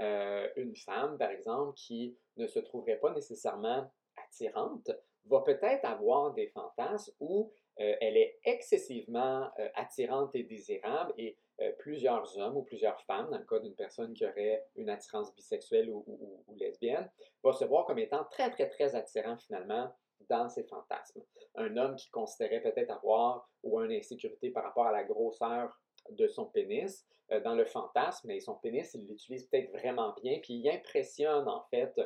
Euh, 0.00 0.48
une 0.56 0.74
femme, 0.74 1.16
par 1.16 1.30
exemple, 1.30 1.74
qui 1.74 2.18
ne 2.36 2.48
se 2.48 2.58
trouverait 2.58 2.98
pas 2.98 3.12
nécessairement 3.12 3.88
attirante, 4.16 4.90
va 5.26 5.40
peut-être 5.40 5.84
avoir 5.84 6.34
des 6.34 6.48
fantasmes 6.48 7.12
où 7.20 7.52
euh, 7.80 7.96
elle 8.00 8.16
est 8.16 8.38
excessivement 8.44 9.50
euh, 9.58 9.68
attirante 9.74 10.34
et 10.34 10.44
désirable 10.44 11.12
et 11.18 11.36
euh, 11.60 11.72
plusieurs 11.78 12.38
hommes 12.38 12.56
ou 12.56 12.62
plusieurs 12.62 13.00
femmes, 13.02 13.30
dans 13.30 13.38
le 13.38 13.44
cas 13.44 13.58
d'une 13.58 13.74
personne 13.74 14.14
qui 14.14 14.24
aurait 14.24 14.64
une 14.76 14.88
attirance 14.88 15.34
bisexuelle 15.34 15.90
ou, 15.90 16.44
lesbienne, 16.56 17.10
va 17.42 17.52
se 17.52 17.64
voir 17.64 17.84
comme 17.84 17.98
étant 17.98 18.24
très, 18.30 18.50
très, 18.50 18.68
très 18.68 18.94
attirant 18.94 19.36
finalement 19.36 19.92
dans 20.28 20.48
ses 20.48 20.64
fantasmes. 20.64 21.22
Un 21.56 21.76
homme 21.76 21.96
qui 21.96 22.10
considérait 22.10 22.62
peut-être 22.62 22.90
avoir 22.90 23.48
ou 23.64 23.80
une 23.80 23.92
insécurité 23.92 24.50
par 24.50 24.64
rapport 24.64 24.86
à 24.86 24.92
la 24.92 25.04
grosseur 25.04 25.80
de 26.10 26.28
son 26.28 26.46
pénis, 26.46 27.06
dans 27.42 27.54
le 27.54 27.64
fantasme, 27.64 28.28
mais 28.28 28.38
son 28.40 28.54
pénis, 28.56 28.92
il 28.94 29.06
l'utilise 29.06 29.46
peut-être 29.46 29.72
vraiment 29.72 30.14
bien, 30.22 30.38
puis 30.40 30.54
il 30.54 30.68
impressionne 30.68 31.48
en 31.48 31.62
fait 31.70 31.98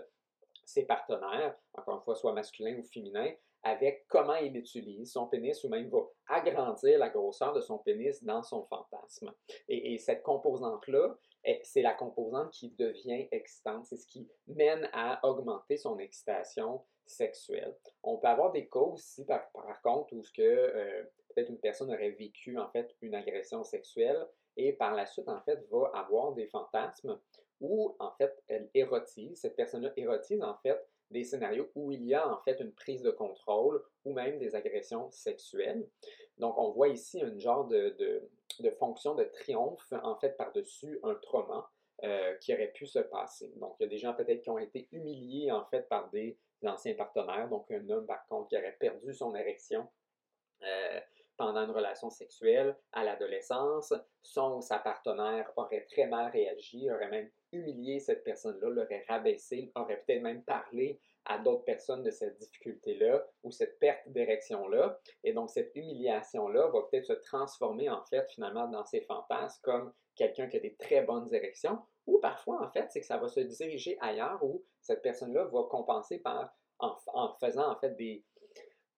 ses 0.64 0.86
partenaires, 0.86 1.56
encore 1.74 1.96
une 1.96 2.02
fois, 2.02 2.14
soit 2.14 2.32
masculins 2.32 2.76
ou 2.78 2.84
féminins, 2.84 3.32
avec 3.62 4.06
comment 4.08 4.36
il 4.36 4.56
utilise 4.56 5.12
son 5.12 5.26
pénis 5.26 5.62
ou 5.64 5.68
même 5.68 5.88
va 5.88 6.00
agrandir 6.28 6.98
la 6.98 7.08
grosseur 7.08 7.52
de 7.52 7.60
son 7.60 7.78
pénis 7.78 8.22
dans 8.22 8.42
son 8.42 8.64
fantasme. 8.66 9.32
Et, 9.68 9.98
cette 9.98 10.22
composante-là, 10.22 11.16
eh, 11.44 11.60
c'est 11.64 11.82
la 11.82 11.94
composante 11.94 12.50
qui 12.50 12.70
devient 12.70 13.28
excitante, 13.30 13.86
c'est 13.86 13.96
ce 13.96 14.06
qui 14.06 14.28
mène 14.46 14.88
à 14.92 15.26
augmenter 15.26 15.76
son 15.76 15.98
excitation 15.98 16.82
sexuelle. 17.06 17.74
On 18.02 18.18
peut 18.18 18.28
avoir 18.28 18.52
des 18.52 18.68
cas 18.68 18.80
aussi, 18.80 19.24
par, 19.24 19.50
contre, 19.82 20.14
où 20.14 20.22
euh, 20.38 21.04
peut-être 21.34 21.48
une 21.48 21.58
personne 21.58 21.90
aurait 21.90 22.10
vécu 22.10 22.58
en 22.58 22.68
fait 22.70 22.94
une 23.00 23.14
agression 23.14 23.64
sexuelle 23.64 24.26
et 24.56 24.72
par 24.72 24.94
la 24.94 25.06
suite 25.06 25.28
en 25.28 25.40
fait 25.42 25.58
va 25.70 25.90
avoir 25.94 26.32
des 26.32 26.46
fantasmes 26.48 27.18
où 27.60 27.96
en 27.98 28.12
fait 28.12 28.36
elle 28.48 28.68
érotise, 28.74 29.40
cette 29.40 29.56
personne-là 29.56 29.92
érotise 29.96 30.42
en 30.42 30.56
fait 30.58 30.78
des 31.10 31.24
scénarios 31.24 31.70
où 31.74 31.92
il 31.92 32.04
y 32.04 32.14
a 32.14 32.28
en 32.28 32.38
fait 32.42 32.60
une 32.60 32.72
prise 32.72 33.02
de 33.02 33.10
contrôle 33.10 33.82
ou 34.04 34.12
même 34.12 34.38
des 34.38 34.54
agressions 34.54 35.10
sexuelles. 35.10 35.86
Donc 36.38 36.58
on 36.58 36.70
voit 36.70 36.88
ici 36.88 37.20
une 37.20 37.40
genre 37.40 37.66
de, 37.66 37.96
de, 38.60 38.70
fonction 38.72 39.14
de 39.14 39.24
triomphe 39.24 39.92
en 40.02 40.16
fait 40.16 40.36
par-dessus 40.36 41.00
un 41.02 41.14
trauma 41.14 41.70
euh, 42.04 42.34
qui 42.36 42.52
aurait 42.52 42.72
pu 42.72 42.86
se 42.86 42.98
passer. 42.98 43.52
Donc 43.56 43.76
il 43.78 43.84
y 43.84 43.86
a 43.86 43.88
des 43.88 43.98
gens 43.98 44.14
peut-être 44.14 44.42
qui 44.42 44.50
ont 44.50 44.58
été 44.58 44.88
humiliés 44.92 45.50
en 45.50 45.64
fait 45.66 45.88
par 45.88 46.10
des 46.10 46.38
anciens 46.64 46.94
partenaires, 46.94 47.48
donc 47.48 47.70
un 47.70 47.88
homme 47.88 48.06
par 48.06 48.26
contre 48.26 48.48
qui 48.48 48.56
aurait 48.56 48.76
perdu 48.78 49.12
son 49.14 49.34
érection. 49.34 49.88
Euh, 50.62 51.00
pendant 51.38 51.64
une 51.64 51.70
relation 51.70 52.10
sexuelle 52.10 52.76
à 52.92 53.04
l'adolescence, 53.04 53.94
son 54.22 54.56
ou 54.56 54.60
sa 54.60 54.78
partenaire 54.78 55.50
aurait 55.56 55.86
très 55.86 56.06
mal 56.06 56.30
réagi, 56.32 56.90
aurait 56.90 57.08
même 57.08 57.30
humilié 57.52 58.00
cette 58.00 58.24
personne-là, 58.24 58.68
l'aurait 58.68 59.04
rabaissé, 59.08 59.70
aurait 59.76 60.02
peut-être 60.04 60.22
même 60.22 60.42
parlé 60.42 61.00
à 61.24 61.38
d'autres 61.38 61.64
personnes 61.64 62.02
de 62.02 62.10
cette 62.10 62.36
difficulté-là 62.38 63.24
ou 63.44 63.52
cette 63.52 63.78
perte 63.78 64.08
d'érection-là. 64.08 64.98
Et 65.22 65.32
donc, 65.32 65.50
cette 65.50 65.74
humiliation-là 65.74 66.68
va 66.68 66.82
peut-être 66.82 67.06
se 67.06 67.12
transformer 67.12 67.88
en 67.88 68.04
fait 68.04 68.28
finalement 68.32 68.66
dans 68.66 68.84
ses 68.84 69.02
fantasmes 69.02 69.60
comme 69.62 69.92
quelqu'un 70.16 70.48
qui 70.48 70.56
a 70.56 70.60
des 70.60 70.74
très 70.74 71.02
bonnes 71.02 71.32
érections 71.32 71.78
ou 72.06 72.18
parfois 72.18 72.66
en 72.66 72.70
fait, 72.70 72.86
c'est 72.90 73.00
que 73.00 73.06
ça 73.06 73.18
va 73.18 73.28
se 73.28 73.40
diriger 73.40 73.96
ailleurs 74.00 74.42
où 74.42 74.64
cette 74.80 75.02
personne-là 75.02 75.44
va 75.44 75.62
compenser 75.70 76.18
par 76.18 76.52
en, 76.80 76.96
en 77.14 77.34
faisant 77.40 77.70
en 77.70 77.76
fait 77.76 77.96
des, 77.96 78.24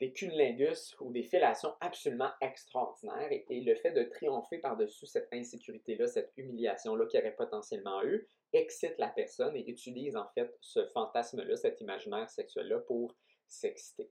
des 0.01 0.13
cunnilingus 0.13 0.97
ou 1.01 1.13
des 1.13 1.23
fellations 1.23 1.75
absolument 1.81 2.31
extraordinaires 2.41 3.31
et, 3.31 3.61
le 3.61 3.75
fait 3.75 3.93
de 3.93 4.03
triompher 4.05 4.59
par-dessus 4.59 5.07
cette 5.07 5.29
insécurité-là, 5.33 6.07
cette 6.07 6.33
humiliation-là 6.37 7.07
qu'il 7.07 7.21
aurait 7.21 7.37
potentiellement 7.37 8.03
eu, 8.03 8.27
excite 8.53 8.97
la 8.99 9.09
personne 9.09 9.55
et 9.57 9.69
utilise 9.69 10.17
en 10.17 10.27
fait 10.35 10.57
ce 10.61 10.87
fantasme-là, 10.87 11.57
cet 11.57 11.81
imaginaire 11.81 12.31
sexuel-là 12.31 12.79
pour 12.81 13.15
s'exciter. 13.47 14.11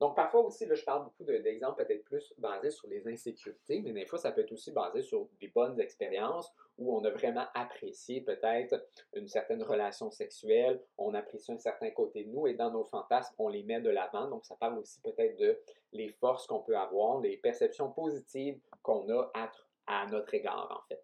Donc, 0.00 0.14
parfois 0.14 0.42
aussi, 0.42 0.64
là, 0.64 0.76
je 0.76 0.84
parle 0.84 1.04
beaucoup 1.04 1.24
d'exemples 1.24 1.84
peut-être 1.84 2.04
plus 2.04 2.32
basés 2.38 2.70
sur 2.70 2.86
les 2.88 3.08
insécurités, 3.08 3.80
mais 3.80 3.92
des 3.92 4.06
fois, 4.06 4.18
ça 4.18 4.30
peut 4.30 4.42
être 4.42 4.52
aussi 4.52 4.70
basé 4.70 5.02
sur 5.02 5.26
des 5.40 5.48
bonnes 5.48 5.80
expériences 5.80 6.52
où 6.78 6.96
on 6.96 7.02
a 7.02 7.10
vraiment 7.10 7.46
apprécié 7.54 8.20
peut-être 8.20 8.86
une 9.14 9.26
certaine 9.26 9.60
relation 9.64 10.12
sexuelle, 10.12 10.80
on 10.98 11.14
apprécie 11.14 11.50
un 11.50 11.58
certain 11.58 11.90
côté 11.90 12.22
de 12.22 12.30
nous 12.30 12.46
et 12.46 12.54
dans 12.54 12.70
nos 12.70 12.84
fantasmes, 12.84 13.34
on 13.38 13.48
les 13.48 13.64
met 13.64 13.80
de 13.80 13.90
l'avant. 13.90 14.28
Donc, 14.28 14.44
ça 14.46 14.54
parle 14.54 14.78
aussi 14.78 15.00
peut-être 15.00 15.36
de 15.36 15.58
les 15.92 16.10
forces 16.10 16.46
qu'on 16.46 16.60
peut 16.60 16.76
avoir, 16.76 17.20
les 17.20 17.36
perceptions 17.36 17.90
positives 17.90 18.60
qu'on 18.82 19.08
a 19.10 19.32
à, 19.34 20.06
notre 20.06 20.32
égard, 20.32 20.80
en 20.80 20.86
fait. 20.86 21.02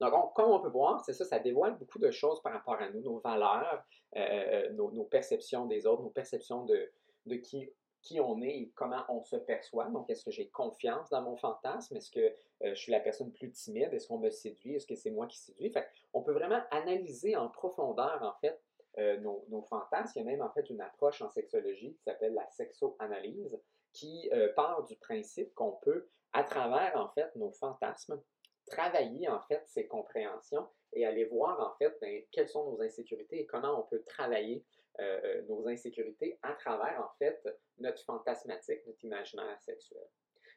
Donc, 0.00 0.34
comme 0.34 0.50
on 0.50 0.60
peut 0.60 0.68
voir, 0.68 1.02
c'est 1.02 1.14
ça, 1.14 1.24
ça 1.24 1.38
dévoile 1.38 1.78
beaucoup 1.78 1.98
de 1.98 2.10
choses 2.10 2.42
par 2.42 2.52
rapport 2.52 2.74
à 2.74 2.90
nous, 2.90 3.00
nos 3.00 3.20
valeurs, 3.20 3.82
euh, 4.16 4.20
euh, 4.20 4.72
nos, 4.72 5.04
perceptions 5.04 5.64
des 5.64 5.86
autres, 5.86 6.02
nos 6.02 6.10
perceptions 6.10 6.66
de, 6.66 6.92
de 7.24 7.36
qui 7.36 7.72
qui 8.06 8.20
on 8.20 8.40
est 8.40 8.56
et 8.56 8.72
comment 8.74 9.04
on 9.08 9.24
se 9.24 9.36
perçoit. 9.36 9.86
Donc, 9.86 10.08
est-ce 10.08 10.24
que 10.24 10.30
j'ai 10.30 10.48
confiance 10.48 11.10
dans 11.10 11.22
mon 11.22 11.36
fantasme? 11.36 11.96
Est-ce 11.96 12.10
que 12.10 12.20
euh, 12.20 12.32
je 12.62 12.74
suis 12.74 12.92
la 12.92 13.00
personne 13.00 13.32
plus 13.32 13.50
timide? 13.50 13.92
Est-ce 13.92 14.06
qu'on 14.06 14.18
me 14.18 14.30
séduit? 14.30 14.76
Est-ce 14.76 14.86
que 14.86 14.94
c'est 14.94 15.10
moi 15.10 15.26
qui 15.26 15.38
séduis? 15.38 15.74
On 16.12 16.22
peut 16.22 16.32
vraiment 16.32 16.62
analyser 16.70 17.36
en 17.36 17.48
profondeur, 17.48 18.22
en 18.22 18.34
fait, 18.40 18.60
euh, 18.98 19.18
nos, 19.18 19.62
fantasmes. 19.68 20.12
Il 20.14 20.18
y 20.20 20.22
a 20.22 20.30
même, 20.30 20.42
en 20.42 20.50
fait, 20.50 20.70
une 20.70 20.80
approche 20.80 21.20
en 21.20 21.30
sexologie 21.30 21.94
qui 21.94 22.02
s'appelle 22.04 22.34
la 22.34 22.46
sexo-analyse, 22.50 23.60
qui 23.92 24.30
euh, 24.32 24.52
part 24.54 24.84
du 24.84 24.94
principe 24.96 25.52
qu'on 25.54 25.72
peut, 25.72 26.06
à 26.32 26.44
travers, 26.44 26.96
en 26.96 27.08
fait, 27.08 27.34
nos 27.34 27.50
fantasmes, 27.50 28.22
travailler, 28.66 29.28
en 29.28 29.40
fait, 29.40 29.62
ces 29.66 29.88
compréhensions 29.88 30.68
et 30.92 31.04
aller 31.04 31.24
voir, 31.24 31.60
en 31.60 31.76
fait, 31.76 31.96
ben, 32.00 32.22
quelles 32.30 32.48
sont 32.48 32.70
nos 32.70 32.80
insécurités 32.80 33.40
et 33.40 33.46
comment 33.46 33.80
on 33.80 33.82
peut 33.82 34.02
travailler 34.04 34.64
euh, 35.00 35.20
euh, 35.24 35.42
nos 35.42 35.66
insécurités 35.68 36.38
à 36.42 36.52
travers, 36.54 37.00
en 37.00 37.16
fait, 37.18 37.40
notre 37.78 38.02
fantasmatique, 38.04 38.86
notre 38.86 39.04
imaginaire 39.04 39.60
sexuel. 39.60 40.06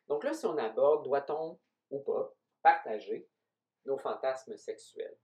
Donc 0.07 0.23
là, 0.23 0.33
si 0.33 0.45
on 0.45 0.57
aborde, 0.57 1.05
doit-on 1.05 1.59
ou 1.91 1.99
pas 1.99 2.33
partager 2.61 3.27
nos 3.85 3.97
fantasmes 3.97 4.57
sexuels? 4.57 5.17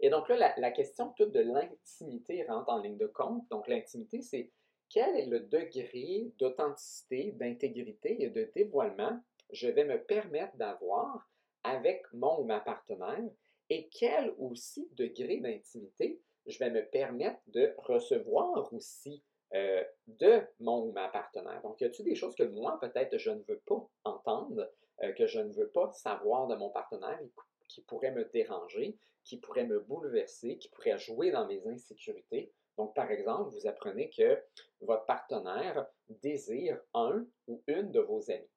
Et 0.00 0.10
donc 0.10 0.28
là, 0.28 0.54
la, 0.56 0.70
question 0.72 1.12
toute 1.16 1.30
de 1.30 1.40
l'intimité 1.40 2.44
rentre 2.44 2.70
en 2.70 2.78
ligne 2.78 2.98
de 2.98 3.06
compte. 3.06 3.48
Donc 3.50 3.68
l'intimité, 3.68 4.20
c'est 4.20 4.50
quel 4.88 5.16
est 5.16 5.26
le 5.26 5.40
degré 5.40 6.32
d'authenticité, 6.38 7.32
d'intégrité 7.32 8.22
et 8.22 8.30
de 8.30 8.50
dévoilement 8.54 9.20
je 9.50 9.68
vais 9.68 9.84
me 9.84 10.02
permettre 10.02 10.56
d'avoir 10.56 11.28
avec 11.62 12.02
mon 12.12 12.40
ou 12.40 12.44
ma 12.44 12.60
partenaire? 12.60 13.22
Et 13.68 13.88
quel 13.88 14.34
aussi 14.38 14.88
degré 14.92 15.38
d'intimité 15.38 16.20
je 16.46 16.58
vais 16.58 16.70
me 16.70 16.84
permettre 16.84 17.40
de 17.48 17.74
recevoir 17.78 18.72
aussi 18.72 19.22
euh, 19.54 19.84
de 20.06 20.40
mon 20.60 20.92
ma 20.92 21.08
partenaire. 21.08 21.60
Donc, 21.62 21.80
y 21.80 21.84
a-t-il 21.84 22.04
des 22.04 22.14
choses 22.14 22.34
que 22.34 22.42
moi, 22.42 22.78
peut-être, 22.80 23.18
je 23.18 23.30
ne 23.30 23.42
veux 23.48 23.60
pas 23.66 23.86
entendre, 24.04 24.70
euh, 25.02 25.12
que 25.12 25.26
je 25.26 25.40
ne 25.40 25.52
veux 25.52 25.68
pas 25.68 25.90
savoir 25.92 26.46
de 26.46 26.54
mon 26.54 26.70
partenaire, 26.70 27.20
qui 27.68 27.82
pourraient 27.82 28.12
me 28.12 28.24
déranger, 28.24 28.96
qui 29.24 29.38
pourraient 29.38 29.66
me 29.66 29.80
bouleverser, 29.80 30.56
qui 30.58 30.68
pourraient 30.70 30.98
jouer 30.98 31.30
dans 31.30 31.46
mes 31.46 31.66
insécurités? 31.68 32.52
Donc, 32.78 32.94
par 32.94 33.10
exemple, 33.10 33.50
vous 33.50 33.66
apprenez 33.66 34.08
que 34.10 34.42
votre 34.80 35.04
partenaire 35.04 35.86
désire 36.08 36.80
un 36.94 37.26
ou 37.46 37.62
une 37.66 37.90
de 37.90 38.00
vos 38.00 38.30
amis. 38.30 38.48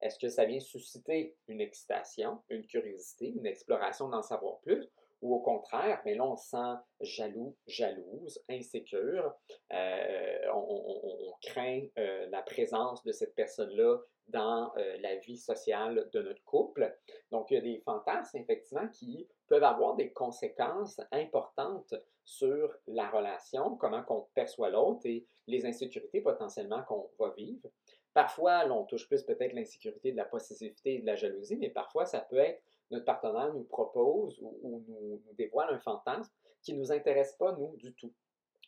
Est-ce 0.00 0.18
que 0.18 0.28
ça 0.28 0.44
vient 0.44 0.60
susciter 0.60 1.36
une 1.46 1.60
excitation, 1.60 2.42
une 2.48 2.66
curiosité, 2.66 3.28
une 3.28 3.46
exploration 3.46 4.08
d'en 4.08 4.22
savoir 4.22 4.58
plus? 4.60 4.86
Ou 5.24 5.34
au 5.34 5.40
contraire, 5.40 6.02
mais 6.04 6.14
là, 6.14 6.24
on 6.24 6.36
se 6.36 6.50
sent 6.50 6.74
jaloux, 7.00 7.56
jalouse, 7.66 8.38
insécure, 8.50 9.32
euh, 9.72 10.38
on, 10.54 11.32
craint 11.40 11.82
euh, 11.98 12.26
la 12.30 12.42
présence 12.42 13.02
de 13.04 13.12
cette 13.12 13.34
personne-là 13.34 13.98
dans 14.28 14.70
euh, 14.76 14.98
la 15.00 15.16
vie 15.16 15.38
sociale 15.38 16.10
de 16.12 16.20
notre 16.20 16.44
couple. 16.44 16.94
Donc, 17.30 17.50
il 17.50 17.54
y 17.54 17.56
a 17.56 17.62
des 17.62 17.80
fantasmes, 17.86 18.36
effectivement, 18.36 18.86
qui 18.88 19.26
peuvent 19.48 19.64
avoir 19.64 19.96
des 19.96 20.12
conséquences 20.12 21.00
importantes 21.10 21.94
sur 22.26 22.74
la 22.86 23.08
relation, 23.08 23.76
comment 23.76 24.04
on 24.08 24.26
perçoit 24.34 24.68
l'autre 24.68 25.06
et 25.06 25.26
les 25.46 25.64
insécurités 25.64 26.20
potentiellement 26.20 26.82
qu'on 26.82 27.10
va 27.18 27.30
vivre. 27.30 27.68
Parfois, 28.12 28.66
on 28.70 28.84
touche 28.84 29.08
plus 29.08 29.22
peut-être 29.22 29.54
l'insécurité 29.54 30.12
de 30.12 30.16
la 30.18 30.24
possessivité 30.26 30.94
et 30.94 30.98
de 31.00 31.06
la 31.06 31.16
jalousie, 31.16 31.56
mais 31.56 31.70
parfois, 31.70 32.04
ça 32.04 32.20
peut 32.20 32.38
être 32.38 32.62
notre 32.90 33.04
partenaire 33.04 33.52
nous 33.52 33.64
propose 33.64 34.38
ou, 34.40 34.84
nous, 34.88 35.22
dévoile 35.34 35.72
un 35.72 35.78
fantasme 35.78 36.32
qui 36.62 36.74
ne 36.74 36.78
nous 36.78 36.92
intéresse 36.92 37.34
pas, 37.34 37.52
nous, 37.52 37.76
du 37.76 37.94
tout. 37.94 38.12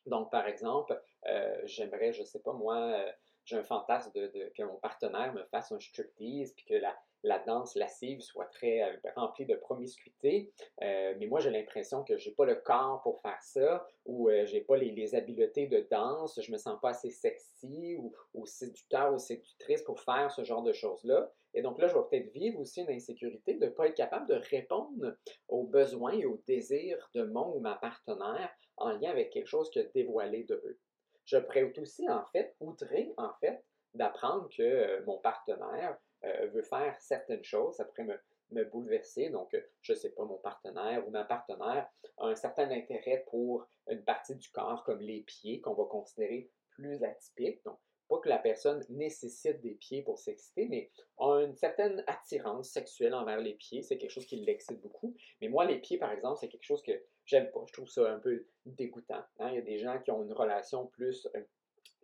Donc, 0.07 0.31
par 0.31 0.47
exemple, 0.47 1.01
euh, 1.27 1.61
j'aimerais, 1.65 2.13
je 2.13 2.21
ne 2.21 2.27
sais 2.27 2.41
pas 2.41 2.53
moi, 2.53 2.77
euh, 2.77 3.11
j'ai 3.47 3.57
un 3.57 3.63
fantasme 3.63 4.11
de, 4.13 4.53
que 4.57 4.63
mon 4.65 4.77
partenaire 4.77 5.33
me 5.33 5.45
fasse 5.45 5.73
un 5.73 5.79
striptease, 5.79 6.53
puis 6.53 6.65
que 6.67 6.75
la, 6.75 7.39
danse 7.47 7.75
lascive 7.75 8.21
soit 8.21 8.47
très 8.47 8.83
euh, 8.83 8.97
remplie 9.17 9.47
de 9.47 9.57
promiscuité. 9.57 10.53
Mais 10.81 11.27
moi, 11.27 11.41
j'ai 11.41 11.51
l'impression 11.51 12.05
que 12.05 12.17
j'ai 12.19 12.33
pas 12.33 12.45
le 12.45 12.57
corps 12.57 13.03
pour 13.03 13.21
faire 13.21 13.41
ça, 13.43 13.87
ou 14.05 14.29
euh, 14.29 14.45
j'ai 14.47 14.61
pas 14.61 14.77
les, 14.77 15.15
habiletés 15.15 15.67
de 15.67 15.87
danse, 15.91 16.41
je 16.41 16.53
me 16.53 16.59
sens 16.59 16.79
pas 16.81 16.91
assez 16.91 17.11
sexy 17.11 17.97
ou, 17.99 18.13
ou 18.35 18.47
séducteur 18.47 19.13
ou 19.13 19.19
séductrice 19.19 19.83
pour 19.83 20.01
faire 20.01 20.31
ce 20.31 20.45
genre 20.45 20.63
de 20.63 20.73
choses-là. 20.73 21.31
Et 21.57 21.63
donc 21.63 21.81
là, 21.81 21.89
je 21.89 21.95
vais 21.95 22.01
peut-être 22.11 22.33
vivre 22.33 22.61
aussi 22.61 22.83
une 22.83 22.91
insécurité 22.91 23.55
de 23.55 23.65
ne 23.65 23.71
pas 23.71 23.87
être 23.87 23.97
capable 23.97 24.29
de 24.29 24.35
répondre 24.51 25.17
aux 25.49 25.65
besoins 25.65 26.13
et 26.13 26.27
aux 26.27 26.41
désirs 26.47 27.09
de 27.15 27.25
mon 27.25 27.57
ou 27.57 27.61
ma 27.61 27.77
partenaire 27.77 28.51
en 28.77 28.91
lien 28.91 29.11
avec 29.11 29.31
quelque 29.31 29.47
chose 29.47 29.71
qui 29.71 29.79
a 29.81 29.85
dévoilé 29.85 30.45
de 30.45 30.55
eux. 30.55 30.79
Je 31.25 31.39
pourrais 31.39 31.73
aussi, 31.79 32.07
en 32.11 32.25
fait, 32.27 32.55
outrer, 32.61 33.15
en 33.17 33.33
fait, 33.41 33.65
d'apprendre 33.95 34.51
que 34.55 35.03
mon 35.07 35.17
partenaire 35.19 35.97
euh, 36.25 36.47
veut 36.49 36.63
faire 36.63 36.95
certaines 37.01 37.43
choses, 37.43 37.77
ça 37.77 37.87
pourrait 37.87 38.05
me, 38.05 38.19
me 38.51 38.65
bouleverser. 38.65 39.31
Donc, 39.31 39.55
euh, 39.55 39.63
je 39.81 39.95
ne 39.95 39.99
sais 39.99 40.11
pas, 40.11 40.25
mon 40.25 40.39
partenaire 40.39 41.09
ou 41.09 41.11
ma 41.11 41.25
partenaire 41.25 41.89
a 42.19 42.27
un 42.27 42.37
certain 42.37 42.71
intérêt 42.71 43.25
pour 43.31 43.67
une 43.89 44.05
partie 44.05 44.37
du 44.37 44.51
corps 44.51 44.85
comme 44.85 45.01
les 45.01 45.23
pieds 45.23 45.63
qu'on 45.63 45.75
va 45.75 45.85
considérer 45.85 46.51
plus 46.69 47.03
atypiques. 47.03 47.65
Donc, 47.65 47.79
pas 48.09 48.19
que 48.19 48.29
la 48.29 48.39
personne 48.39 48.85
nécessite 48.89 49.61
des 49.61 49.75
pieds 49.75 50.03
pour 50.03 50.19
s'exciter, 50.19 50.67
mais 50.69 50.91
a 51.19 51.41
une 51.41 51.55
certaine 51.55 52.05
attirance 52.07 52.69
sexuelle 52.71 53.15
envers 53.15 53.41
les 53.41 53.55
pieds. 53.55 53.83
C'est 53.83 53.99
quelque 53.99 54.11
chose 54.11 54.27
qui 54.27 54.37
l'excite 54.37 54.81
beaucoup. 54.81 55.15
Mais 55.41 55.49
moi, 55.49 55.65
les 55.65 55.79
pieds, 55.79 55.99
par 55.99 56.13
exemple, 56.13 56.39
c'est 56.41 56.49
quelque 56.49 56.65
chose 56.65 56.83
que 56.83 56.93
j'aime 57.25 57.51
pas. 57.51 57.65
Je 57.67 57.73
trouve 57.73 57.89
ça 57.89 58.11
un 58.11 58.19
peu 58.19 58.47
dégoûtant. 58.65 59.25
Hein. 59.39 59.51
Il 59.51 59.55
y 59.57 59.59
a 59.59 59.63
des 59.63 59.79
gens 59.79 59.99
qui 60.01 60.11
ont 60.11 60.23
une 60.23 60.33
relation 60.33 60.87
plus 60.87 61.29
euh, 61.35 61.43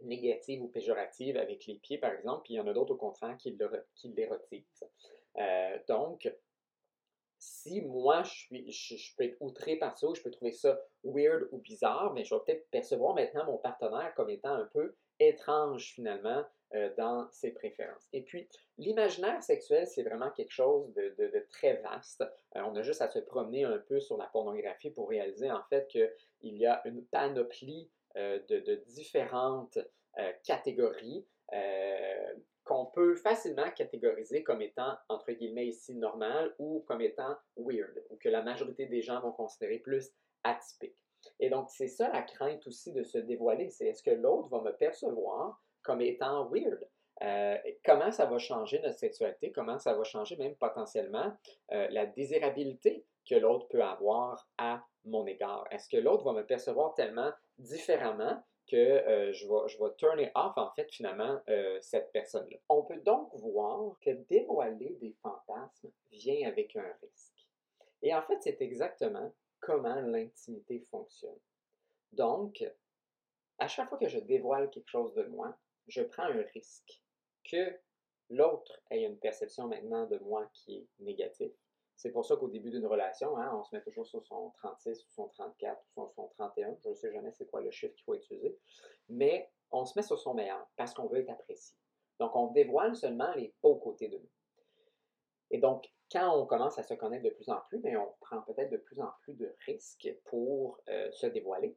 négatives 0.03 0.63
ou 0.63 0.69
péjoratives 0.69 1.37
avec 1.37 1.67
les 1.67 1.77
pieds, 1.77 1.99
par 1.99 2.13
exemple, 2.13 2.43
puis 2.45 2.55
il 2.55 2.57
y 2.57 2.61
en 2.61 2.67
a 2.67 2.73
d'autres 2.73 2.95
au 2.95 2.99
contraire 2.99 3.37
qui, 3.37 3.57
l'érotisent. 4.05 4.85
Euh, 5.39 5.79
donc, 5.89 6.33
si 7.39 7.81
moi, 7.83 8.23
je, 8.23 8.31
suis, 8.31 8.71
je, 8.71 9.17
peux 9.17 9.25
être 9.25 9.37
outré 9.41 9.77
par 9.77 9.99
ça, 9.99 10.09
ou 10.09 10.15
je 10.15 10.23
peux 10.23 10.31
trouver 10.31 10.53
ça 10.53 10.81
weird 11.05 11.49
ou 11.51 11.59
bizarre, 11.59 12.13
mais 12.15 12.25
je 12.25 12.35
vais 12.35 12.41
peut-être 12.45 12.71
percevoir 12.71 13.15
maintenant 13.15 13.45
mon 13.47 13.59
partenaire 13.59 14.15
comme 14.15 14.31
étant 14.31 14.55
un 14.55 14.67
peu 14.67 14.95
étrange 15.19 15.93
finalement 15.95 16.45
euh, 16.75 16.89
dans 16.97 17.29
ses 17.31 17.51
préférences. 17.51 18.09
Et 18.15 18.23
puis, 18.23 18.49
l'imaginaire 18.79 19.43
sexuel, 19.43 19.87
c'est 19.87 20.03
vraiment 20.03 20.31
quelque 20.31 20.53
chose 20.53 20.91
de, 20.95 21.47
très 21.51 21.75
vaste. 21.83 22.23
Euh, 22.57 22.63
on 22.63 22.75
a 22.77 22.83
juste 22.83 23.03
à 23.03 23.11
se 23.11 23.19
promener 23.19 23.65
un 23.65 23.77
peu 23.77 24.01
sur 24.01 24.17
la 24.17 24.25
pornographie 24.27 24.91
pour 24.91 25.11
réaliser 25.11 25.51
en 25.51 25.63
fait 25.65 25.87
qu'il 25.89 26.57
y 26.57 26.65
a 26.65 26.81
une 26.87 27.05
panoplie 27.05 27.91
euh, 28.17 28.39
de, 28.49 28.75
différentes 28.87 29.79
catégories 30.45 31.27
qu'on 32.65 32.87
peut 32.87 33.17
facilement 33.17 33.71
catégoriser 33.71 34.43
comme 34.43 34.63
étant, 34.63 34.97
entre 35.09 35.33
guillemets 35.33 35.67
ici, 35.67 35.95
normal 35.95 36.55
ou 36.59 36.85
comme 36.87 37.03
étant 37.03 37.37
weird, 37.57 38.03
ou 38.09 38.17
que 38.17 38.29
la 38.29 38.43
majorité 38.43 38.87
des 38.87 39.03
gens 39.03 39.21
vont 39.21 39.33
considérer 39.33 39.79
plus 39.79 40.11
atypique. 40.45 41.02
Et 41.41 41.51
donc, 41.51 41.71
c'est 41.71 41.89
ça 41.89 42.09
la 42.11 42.23
crainte 42.23 42.67
aussi 42.67 42.93
de 42.93 43.03
se 43.03 43.19
dévoiler, 43.19 43.71
c'est 43.71 43.87
est-ce 43.87 44.03
que 44.03 44.11
l'autre 44.11 44.49
va 44.49 44.61
me 44.61 44.73
percevoir 44.73 45.63
comme 45.83 46.01
étant 46.01 46.49
weird? 46.51 46.89
Euh, 47.23 47.57
comment 47.85 48.11
ça 48.11 48.27
va 48.27 48.39
changer 48.39 48.81
notre 48.81 48.99
sexualité? 48.99 49.53
Comment 49.53 49.79
ça 49.79 49.95
va 49.95 50.03
changer 50.03 50.37
même 50.37 50.57
potentiellement 50.57 51.33
euh, 51.73 51.87
la 51.91 52.07
désirabilité 52.07 53.05
que 53.29 53.37
l'autre 53.37 53.69
peut 53.69 53.83
avoir 53.83 54.49
à 54.59 54.83
mon 55.05 55.27
égard? 55.27 55.65
Est-ce 55.71 55.89
que 55.89 55.97
l'autre 55.97 56.25
va 56.25 56.33
me 56.33 56.45
percevoir 56.45 56.95
tellement 56.95 57.31
différemment 57.59 58.43
que 58.69 58.77
euh, 58.77 59.33
je, 59.33 59.47
vais, 59.47 59.69
je 59.69 59.79
vais 59.79 59.91
turner 59.99 60.33
off, 60.35 60.57
en 60.57 60.71
fait, 60.73 60.91
finalement, 60.91 61.41
cette 61.81 62.11
personne-là? 62.13 62.57
On 62.69 62.83
peut 62.83 63.01
donc 63.01 63.31
voir 63.35 63.97
que 64.01 64.11
dévoiler 64.29 64.97
des 65.01 65.15
fantasmes 65.23 65.91
vient 66.11 66.49
avec 66.49 66.75
un 66.77 66.93
risque. 67.03 67.49
Et 68.03 68.13
en 68.15 68.23
fait, 68.23 68.39
c'est 68.41 68.61
exactement 68.61 69.33
comment 69.63 70.01
l'intimité 70.01 70.81
fonctionne. 70.81 71.39
Donc, 72.13 72.63
à 73.59 73.69
chaque 73.69 73.89
fois 73.89 73.97
que 73.97 74.09
je 74.09 74.19
dévoile 74.19 74.69
quelque 74.71 74.89
chose 74.89 75.15
de 75.15 75.23
moi, 75.25 75.57
je 75.87 76.03
prends 76.03 76.25
un 76.25 76.43
risque 76.53 77.01
que 77.51 77.79
l'autre 78.29 78.81
ait 78.91 79.05
une 79.05 79.19
perception 79.19 79.69
maintenant 79.69 80.07
de 80.07 80.19
moi 80.19 80.49
qui 80.53 80.77
est 80.77 80.89
négative. 80.99 81.53
C'est 81.97 82.11
pour 82.11 82.25
ça 82.25 82.37
qu'au 82.37 82.49
début 82.49 82.71
d'une 82.71 82.87
relation, 82.87 83.37
hein, 83.37 83.53
on 83.55 83.63
se 83.63 83.75
met 83.75 83.83
toujours 83.83 84.07
sur 84.07 84.25
son 84.27 84.51
36 84.59 85.05
ou 85.05 85.11
son 85.11 85.29
34 85.29 85.81
ou 85.97 86.09
son, 86.09 86.29
31. 86.37 86.77
Je 86.83 86.89
ne 86.89 86.95
sais 86.95 87.13
jamais 87.13 87.31
c'est 87.31 87.47
quoi 87.47 87.61
le 87.61 87.71
chiffre 87.71 87.95
qu'il 87.95 88.05
faut 88.05 88.15
utiliser. 88.15 88.59
Mais 89.09 89.51
on 89.71 89.85
se 89.85 89.97
met 89.97 90.03
sur 90.03 90.19
son 90.19 90.35
meilleur 90.35 90.67
parce 90.77 90.95
qu'on 90.95 91.07
veut 91.07 91.21
être 91.21 91.31
apprécié. 91.31 91.77
Donc, 92.19 92.35
on 92.35 92.49
dévoile 92.49 92.97
seulement 92.97 93.33
les 93.35 93.55
beaux 93.63 93.77
côtés 93.77 94.09
de 94.09 94.19
nous. 94.19 94.31
Et 95.51 95.59
donc, 95.59 95.87
quand 96.13 96.39
on 96.39 96.47
commence 96.47 96.79
à 96.79 96.83
se 96.83 96.95
connaître 96.95 97.25
de 97.25 97.31
plus 97.31 97.49
en 97.49 97.61
plus, 97.69 97.79
ben, 97.79 97.97
on 97.97 98.13
prend 98.21 98.43
peut-être 98.43 98.71
de 98.71 98.77
plus 98.77 99.01
en 99.01 99.11
plus 99.23 99.35
de 99.35 99.55
risques 99.67 100.15
pour 100.27 100.79
euh, 100.89 101.11
se 101.13 101.27
dévoiler. 101.27 101.77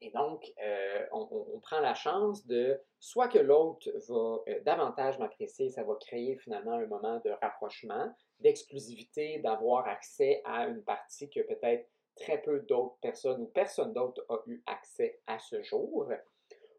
Et 0.00 0.10
donc, 0.10 0.44
euh, 0.62 1.06
on, 1.12 1.60
prend 1.60 1.80
la 1.80 1.94
chance 1.94 2.46
de 2.46 2.78
soit 3.00 3.28
que 3.28 3.38
l'autre 3.38 3.88
va 4.08 4.52
euh, 4.52 4.60
davantage 4.60 5.18
m'apprécier, 5.18 5.70
ça 5.70 5.82
va 5.82 5.94
créer 5.94 6.36
finalement 6.36 6.72
un 6.72 6.86
moment 6.86 7.20
de 7.24 7.30
rapprochement, 7.40 8.12
d'exclusivité, 8.40 9.38
d'avoir 9.38 9.88
accès 9.88 10.42
à 10.44 10.66
une 10.66 10.82
partie 10.82 11.30
que 11.30 11.40
peut-être 11.40 11.88
très 12.16 12.42
peu 12.42 12.60
d'autres 12.60 12.98
personnes 13.00 13.40
ou 13.40 13.46
personne 13.46 13.94
d'autre 13.94 14.24
a 14.28 14.38
eu 14.46 14.62
accès 14.66 15.20
à 15.26 15.38
ce 15.38 15.62
jour. 15.62 16.06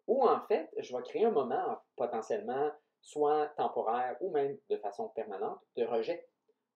Ou 0.07 0.23
en 0.23 0.41
fait, 0.41 0.69
je 0.77 0.95
vais 0.95 1.01
créer 1.01 1.25
un 1.25 1.31
moment 1.31 1.79
potentiellement 1.95 2.71
soit 3.01 3.47
temporaire 3.57 4.17
ou 4.21 4.29
même 4.31 4.57
de 4.69 4.77
façon 4.77 5.09
permanente 5.09 5.59
de 5.77 5.83
rejet 5.83 6.27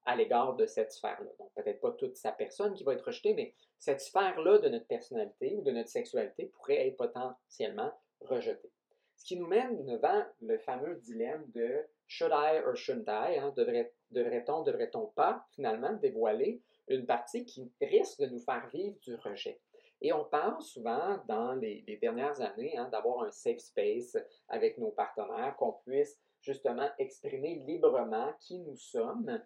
à 0.09 0.15
l'égard 0.15 0.55
de 0.55 0.65
cette 0.65 0.91
sphère-là. 0.91 1.29
Donc, 1.37 1.51
peut-être 1.53 1.81
pas 1.81 1.91
toute 1.91 2.17
sa 2.17 2.31
personne 2.31 2.73
qui 2.73 2.83
va 2.83 2.93
être 2.93 3.05
rejetée, 3.05 3.35
mais 3.35 3.53
cette 3.77 4.01
sphère-là 4.01 4.57
de 4.57 4.67
notre 4.67 4.87
personnalité 4.87 5.55
ou 5.55 5.61
de 5.61 5.69
notre 5.69 5.89
sexualité 5.89 6.47
pourrait 6.47 6.87
être 6.87 6.97
potentiellement 6.97 7.91
rejetée. 8.21 8.71
Ce 9.17 9.25
qui 9.25 9.37
nous 9.37 9.45
mène 9.45 9.85
devant 9.85 10.23
le 10.41 10.57
fameux 10.57 10.95
dilemme 10.95 11.45
de 11.53 11.85
should 12.07 12.31
I 12.33 12.59
or 12.65 12.75
shouldn't 12.75 13.07
I? 13.07 13.37
Hein? 13.37 13.53
Devrait-on, 13.55 14.63
devrait-on 14.63 15.07
pas 15.07 15.45
finalement 15.51 15.93
dévoiler 15.93 16.59
une 16.87 17.05
partie 17.05 17.45
qui 17.45 17.71
risque 17.79 18.19
de 18.19 18.25
nous 18.25 18.39
faire 18.39 18.67
vivre 18.73 18.97
du 19.01 19.13
rejet? 19.13 19.59
Et 20.01 20.11
on 20.11 20.25
pense 20.25 20.71
souvent 20.71 21.19
dans 21.27 21.53
les, 21.53 21.83
dernières 22.01 22.41
années 22.41 22.75
hein, 22.77 22.89
d'avoir 22.91 23.25
un 23.25 23.31
safe 23.31 23.59
space 23.59 24.17
avec 24.47 24.79
nos 24.79 24.91
partenaires, 24.91 25.55
qu'on 25.57 25.73
puisse 25.85 26.17
justement 26.41 26.89
exprimer 26.97 27.61
librement 27.67 28.33
qui 28.39 28.57
nous 28.59 28.77
sommes 28.77 29.39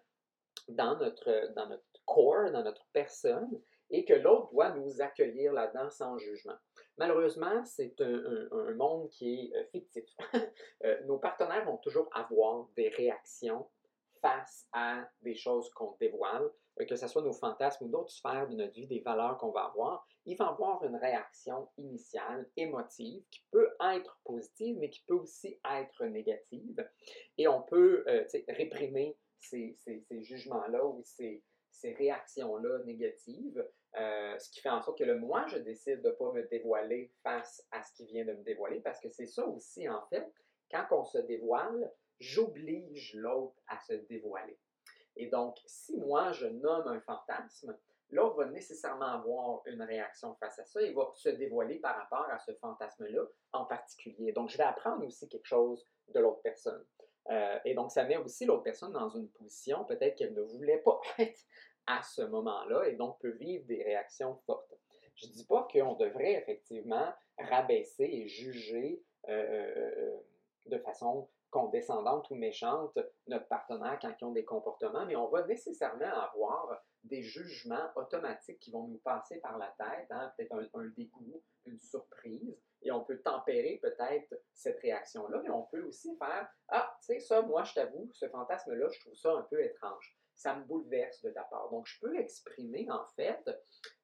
dans 0.68 0.96
notre, 0.96 1.52
dans 1.54 1.68
notre 1.68 1.84
corps, 2.04 2.50
dans 2.50 2.62
notre 2.62 2.86
personne, 2.92 3.60
et 3.90 4.04
que 4.04 4.14
l'autre 4.14 4.50
doit 4.50 4.70
nous 4.70 5.00
accueillir 5.00 5.52
là-dedans 5.52 5.90
sans 5.90 6.18
jugement. 6.18 6.56
Malheureusement, 6.98 7.64
c'est 7.64 8.00
un, 8.00 8.74
monde 8.74 9.08
qui 9.10 9.52
est 9.52 9.56
euh, 9.56 9.64
fictif. 9.70 10.04
Euh, 10.84 11.00
nos 11.06 11.16
partenaires 11.16 11.64
vont 11.64 11.78
toujours 11.78 12.10
avoir 12.12 12.66
des 12.76 12.90
réactions 12.90 13.66
face 14.20 14.66
à 14.72 15.08
des 15.22 15.34
choses 15.34 15.70
qu'on 15.70 15.96
dévoile, 15.98 16.50
euh, 16.78 16.84
que 16.84 16.94
ce 16.94 17.06
soit 17.06 17.22
nos 17.22 17.32
fantasmes 17.32 17.86
ou 17.86 17.88
d'autres 17.88 18.12
sphères 18.12 18.48
de 18.48 18.54
notre 18.54 18.74
vie, 18.74 18.86
des 18.86 19.00
valeurs 19.00 19.38
qu'on 19.38 19.50
va 19.50 19.64
avoir, 19.64 20.06
il 20.26 20.36
va 20.36 20.48
avoir 20.48 20.84
une 20.84 20.96
réaction 20.96 21.68
initiale, 21.78 22.46
émotive, 22.56 23.22
qui 23.30 23.42
peut 23.50 23.70
être 23.94 24.18
positive, 24.24 24.76
mais 24.78 24.90
qui 24.90 25.02
peut 25.06 25.14
aussi 25.14 25.58
être 25.70 26.04
négative. 26.04 26.86
Et 27.38 27.48
on 27.48 27.62
peut 27.62 28.04
réprimer 28.48 29.16
ces, 29.44 29.76
jugements-là 30.10 30.84
ou 30.84 31.02
ces, 31.04 31.42
réactions-là 31.82 32.78
négatives, 32.84 33.66
euh, 33.96 34.38
ce 34.38 34.50
qui 34.50 34.60
fait 34.60 34.70
en 34.70 34.80
sorte 34.80 34.98
que 34.98 35.04
le 35.04 35.18
moi, 35.18 35.46
je 35.48 35.58
décide 35.58 36.02
de 36.02 36.08
ne 36.08 36.14
pas 36.14 36.32
me 36.32 36.42
dévoiler 36.48 37.12
face 37.22 37.66
à 37.70 37.82
ce 37.82 37.92
qui 37.92 38.06
vient 38.06 38.24
de 38.24 38.32
me 38.32 38.42
dévoiler, 38.42 38.80
parce 38.80 39.00
que 39.00 39.10
c'est 39.10 39.26
ça 39.26 39.44
aussi, 39.46 39.88
en 39.88 40.04
fait, 40.06 40.32
quand 40.70 40.86
on 40.92 41.04
se 41.04 41.18
dévoile, 41.18 41.92
j'oblige 42.18 43.14
l'autre 43.14 43.60
à 43.68 43.78
se 43.80 43.92
dévoiler. 43.92 44.58
Et 45.16 45.28
donc, 45.28 45.56
si 45.66 45.96
moi, 45.96 46.32
je 46.32 46.46
nomme 46.46 46.88
un 46.88 47.00
fantasme, 47.00 47.76
l'autre 48.10 48.36
va 48.36 48.46
nécessairement 48.46 49.06
avoir 49.06 49.62
une 49.66 49.82
réaction 49.82 50.34
face 50.36 50.58
à 50.58 50.64
ça. 50.64 50.82
Il 50.82 50.94
va 50.94 51.10
se 51.14 51.28
dévoiler 51.28 51.78
par 51.78 51.96
rapport 51.96 52.28
à 52.30 52.38
ce 52.38 52.52
fantasme-là 52.54 53.22
en 53.52 53.64
particulier. 53.64 54.32
Donc, 54.32 54.50
je 54.50 54.56
vais 54.56 54.64
apprendre 54.64 55.06
aussi 55.06 55.28
quelque 55.28 55.46
chose 55.46 55.86
de 56.08 56.20
l'autre 56.20 56.40
personne. 56.42 56.84
Euh, 57.30 57.58
et 57.64 57.74
donc, 57.74 57.90
ça 57.90 58.04
met 58.04 58.16
aussi 58.16 58.44
l'autre 58.44 58.62
personne 58.62 58.92
dans 58.92 59.08
une 59.08 59.28
position 59.28 59.84
peut-être 59.84 60.16
qu'elle 60.16 60.34
ne 60.34 60.42
voulait 60.42 60.78
pas 60.78 61.00
être 61.18 61.40
à 61.86 62.02
ce 62.02 62.22
moment-là 62.22 62.84
et 62.88 62.94
donc 62.94 63.18
peut 63.20 63.36
vivre 63.36 63.64
des 63.66 63.82
réactions 63.82 64.36
fortes. 64.46 64.74
Je 65.16 65.26
ne 65.26 65.32
dis 65.32 65.46
pas 65.46 65.66
qu'on 65.70 65.94
devrait 65.94 66.32
effectivement 66.32 67.12
rabaisser 67.38 68.04
et 68.04 68.28
juger 68.28 69.02
euh, 69.28 69.32
euh, 69.32 70.16
de 70.66 70.78
façon 70.78 71.28
condescendante 71.50 72.28
ou 72.30 72.34
méchante 72.34 72.98
notre 73.28 73.46
partenaire 73.46 73.98
quand 74.02 74.12
ils 74.20 74.24
ont 74.24 74.32
des 74.32 74.44
comportements, 74.44 75.06
mais 75.06 75.14
on 75.14 75.28
va 75.28 75.46
nécessairement 75.46 76.04
avoir 76.04 76.82
des 77.04 77.22
jugements 77.22 77.90
automatiques 77.94 78.58
qui 78.58 78.72
vont 78.72 78.88
nous 78.88 78.98
passer 78.98 79.38
par 79.38 79.56
la 79.58 79.72
tête, 79.78 80.08
hein, 80.10 80.32
peut-être 80.36 80.52
un, 80.74 80.86
dégoût, 80.96 81.42
une 81.66 81.78
surprise, 81.78 82.58
et 82.84 82.92
on 82.92 83.02
peut 83.02 83.18
tempérer 83.18 83.78
peut-être 83.82 84.34
cette 84.52 84.78
réaction-là, 84.80 85.40
mais 85.42 85.50
on 85.50 85.64
peut 85.64 85.82
aussi 85.82 86.16
faire 86.16 86.48
Ah, 86.68 86.94
tu 87.00 87.06
sais, 87.06 87.20
ça, 87.20 87.42
moi, 87.42 87.64
je 87.64 87.74
t'avoue, 87.74 88.10
ce 88.12 88.28
fantasme-là, 88.28 88.88
je 88.90 89.00
trouve 89.00 89.14
ça 89.14 89.32
un 89.32 89.42
peu 89.42 89.62
étrange. 89.62 90.16
Ça 90.36 90.54
me 90.54 90.64
bouleverse 90.64 91.22
de 91.22 91.30
ta 91.30 91.44
part. 91.44 91.70
Donc, 91.70 91.86
je 91.86 91.98
peux 92.00 92.16
exprimer, 92.18 92.86
en 92.90 93.06
fait, 93.16 93.48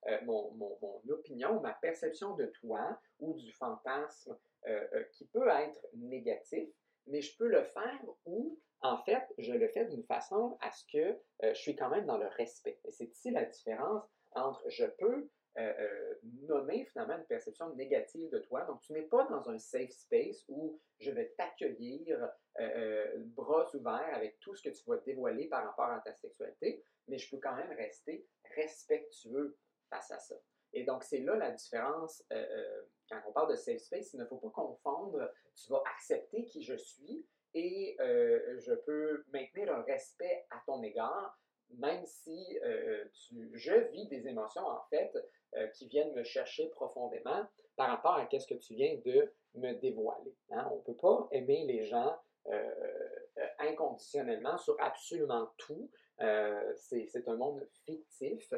euh, 0.09 0.19
mon, 0.25 0.53
mon, 0.53 0.79
mon, 0.81 1.03
opinion, 1.11 1.61
ma 1.61 1.75
perception 1.75 2.35
de 2.35 2.47
toi 2.47 2.99
ou 3.19 3.35
du 3.35 3.53
fantasme 3.53 4.39
euh, 4.67 4.87
euh, 4.95 5.05
qui 5.13 5.27
peut 5.27 5.49
être 5.49 5.87
négatif, 5.95 6.69
mais 7.07 7.21
je 7.21 7.37
peux 7.37 7.49
le 7.49 7.65
faire 7.65 8.01
ou, 8.25 8.59
en 8.81 8.97
fait, 9.05 9.25
je 9.39 9.53
le 9.53 9.69
fais 9.69 9.85
d'une 9.87 10.05
façon 10.05 10.57
à 10.61 10.71
ce 10.71 10.85
que 10.91 11.19
je 11.43 11.59
suis 11.59 11.77
quand 11.77 11.91
même 11.91 12.07
dans 12.07 12.17
le 12.17 12.29
respect. 12.29 12.81
Et 12.85 12.91
c'est 12.91 13.07
ici 13.07 13.31
la 13.31 13.45
différence 13.45 14.05
entre 14.33 14.63
je 14.71 14.87
peux 14.87 15.29
euh, 15.59 15.73
euh, 15.81 16.15
nommer 16.43 16.85
finalement 16.85 17.17
une 17.17 17.25
perception 17.25 17.75
négative 17.75 18.31
de 18.31 18.39
toi. 18.39 18.65
Donc, 18.67 18.81
tu 18.83 18.93
n'es 18.93 19.03
pas 19.03 19.25
dans 19.25 19.51
un 19.51 19.59
safe 19.59 19.91
space 19.91 20.45
où 20.49 20.79
je 21.01 21.11
vais 21.11 21.35
t'accueillir 21.37 22.31
euh, 22.61 23.17
bras 23.35 23.69
ouverts 23.75 24.15
avec 24.15 24.39
tout 24.39 24.55
ce 24.55 24.63
que 24.63 24.69
tu 24.69 24.85
vas 24.89 24.99
dévoiler 24.99 25.49
par 25.49 25.65
rapport 25.65 25.91
à 25.91 26.01
ta 26.01 26.15
sexualité, 26.15 26.85
mais 27.09 27.19
je 27.19 27.29
peux 27.29 27.41
quand 27.43 27.57
même 27.57 27.73
rester 27.73 28.25
respectueux 28.55 29.57
face 29.89 30.13
à 30.13 30.21
ça. 30.21 30.37
Et 30.73 30.85
donc, 30.85 31.03
c'est 31.03 31.19
là 31.19 31.35
la 31.35 31.51
différence 31.51 32.25
quand 33.11 33.21
on 33.27 33.33
parle 33.33 33.51
de 33.51 33.57
safe 33.57 33.81
space. 33.81 34.13
Il 34.15 34.21
ne 34.21 34.27
faut 34.27 34.37
pas 34.37 34.51
confondre, 34.51 35.33
tu 35.57 35.69
vas 35.73 35.83
accepter 35.97 36.45
qui 36.45 36.63
je 36.63 36.77
suis 36.77 37.27
et 37.55 37.97
je 37.99 38.75
peux 38.87 39.25
maintenir 39.33 39.75
un 39.75 39.83
respect 39.83 40.47
à 40.51 40.63
ton 40.65 40.81
égard, 40.85 41.37
même 41.71 42.07
si 42.07 42.57
tu, 43.13 43.51
je 43.55 43.75
vis 43.91 44.07
des 44.07 44.29
émotions, 44.29 44.65
en 44.65 44.83
fait, 44.91 45.13
qui 45.75 45.89
viennent 45.89 46.13
me 46.15 46.25
chercher 46.25 46.69
profondément 46.71 47.47
par 47.77 47.89
rapport 47.89 48.15
à 48.15 48.29
ce 48.39 48.47
que 48.47 48.55
tu 48.55 48.75
viens 48.75 48.97
de 49.05 49.33
me 49.55 49.73
dévoiler. 49.75 50.35
Hein. 50.51 50.69
On 50.73 50.77
ne 50.77 50.83
peut 50.83 50.97
pas 50.97 51.29
aimer 51.33 51.65
les 51.67 51.85
gens 51.85 52.17
inconditionnellement 53.59 54.59
sur 54.59 54.77
absolument 54.81 55.51
tout. 55.59 55.91
c'est 56.77 57.29
un 57.29 57.37
monde 57.37 57.67
fictif. 57.85 58.53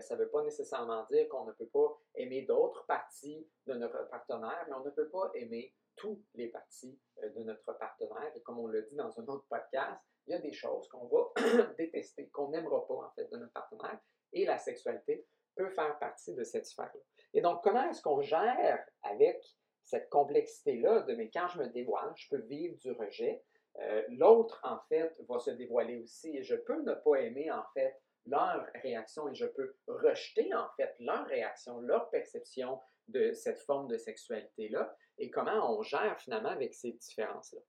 ça 0.00 0.16
ne 0.16 0.20
veut 0.20 0.30
pas 0.30 0.42
nécessairement 0.42 1.04
dire 1.10 1.28
qu'on 1.28 1.44
ne 1.44 1.52
peut 1.52 1.68
pas 1.68 1.98
aimer 2.14 2.42
d'autres 2.42 2.84
parties 2.86 3.48
de 3.66 3.74
notre 3.74 4.08
partenaire, 4.08 4.64
mais 4.68 4.74
on 4.74 4.84
ne 4.84 4.90
peut 4.90 5.08
pas 5.08 5.30
aimer 5.34 5.74
tous 5.96 6.22
les 6.34 6.48
parties 6.48 6.98
de 7.22 7.42
notre 7.42 7.72
partenaire. 7.78 8.32
Et 8.34 8.42
comme 8.42 8.58
on 8.58 8.68
l'a 8.68 8.82
dit 8.82 8.94
dans 8.94 9.18
un 9.20 9.26
autre 9.26 9.46
podcast, 9.48 10.00
il 10.26 10.32
y 10.32 10.34
a 10.34 10.38
des 10.38 10.52
choses 10.52 10.88
qu'on 10.88 11.06
va 11.06 11.32
détester, 11.78 12.28
qu'on 12.28 12.50
n'aimera 12.50 12.86
pas 12.86 12.94
en 12.94 13.10
fait 13.10 13.30
de 13.30 13.36
notre 13.36 13.52
partenaire, 13.52 13.98
et 14.32 14.44
la 14.44 14.58
sexualité 14.58 15.26
peut 15.58 15.70
faire 15.70 15.98
partie 15.98 16.34
de 16.34 16.44
cette 16.44 16.66
sphère-là. 16.66 17.00
Et 17.34 17.40
donc, 17.40 17.62
comment 17.62 17.90
est-ce 17.90 18.00
qu'on 18.00 18.22
gère 18.22 18.84
avec 19.02 19.44
cette 19.82 20.08
complexité-là 20.08 21.00
de 21.00 21.14
mais 21.14 21.30
quand 21.30 21.48
je 21.48 21.58
me 21.58 21.66
dévoile, 21.66 22.12
je 22.14 22.28
peux 22.28 22.42
vivre 22.42 22.76
du 22.76 22.92
rejet. 22.92 23.42
Euh, 23.80 24.02
l'autre, 24.10 24.60
en 24.62 24.78
fait, 24.88 25.14
va 25.28 25.38
se 25.38 25.50
dévoiler 25.50 25.98
aussi 25.98 26.36
et 26.36 26.42
je 26.42 26.54
peux 26.54 26.80
ne 26.82 26.94
pas 26.94 27.16
aimer, 27.16 27.50
en 27.50 27.64
fait, 27.74 27.98
leur 28.26 28.66
réaction 28.82 29.28
et 29.28 29.34
je 29.34 29.46
peux 29.46 29.76
rejeter, 29.86 30.52
en 30.54 30.68
fait, 30.76 30.94
leur 31.00 31.26
réaction, 31.26 31.80
leur 31.80 32.10
perception 32.10 32.80
de 33.08 33.32
cette 33.32 33.60
forme 33.60 33.88
de 33.88 33.96
sexualité-là 33.96 34.94
et 35.16 35.30
comment 35.30 35.78
on 35.78 35.82
gère 35.82 36.20
finalement 36.20 36.50
avec 36.50 36.74
ces 36.74 36.92
différences-là. 36.92 37.60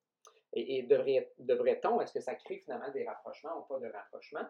Et, 0.54 0.84
devrait-on, 0.84 2.02
est-ce 2.02 2.12
que 2.12 2.20
ça 2.20 2.36
crée 2.36 2.58
finalement 2.58 2.92
des 2.92 3.08
rapprochements 3.08 3.60
ou 3.60 3.62
pas 3.62 3.80
de 3.80 3.88
rapprochements? 3.88 4.48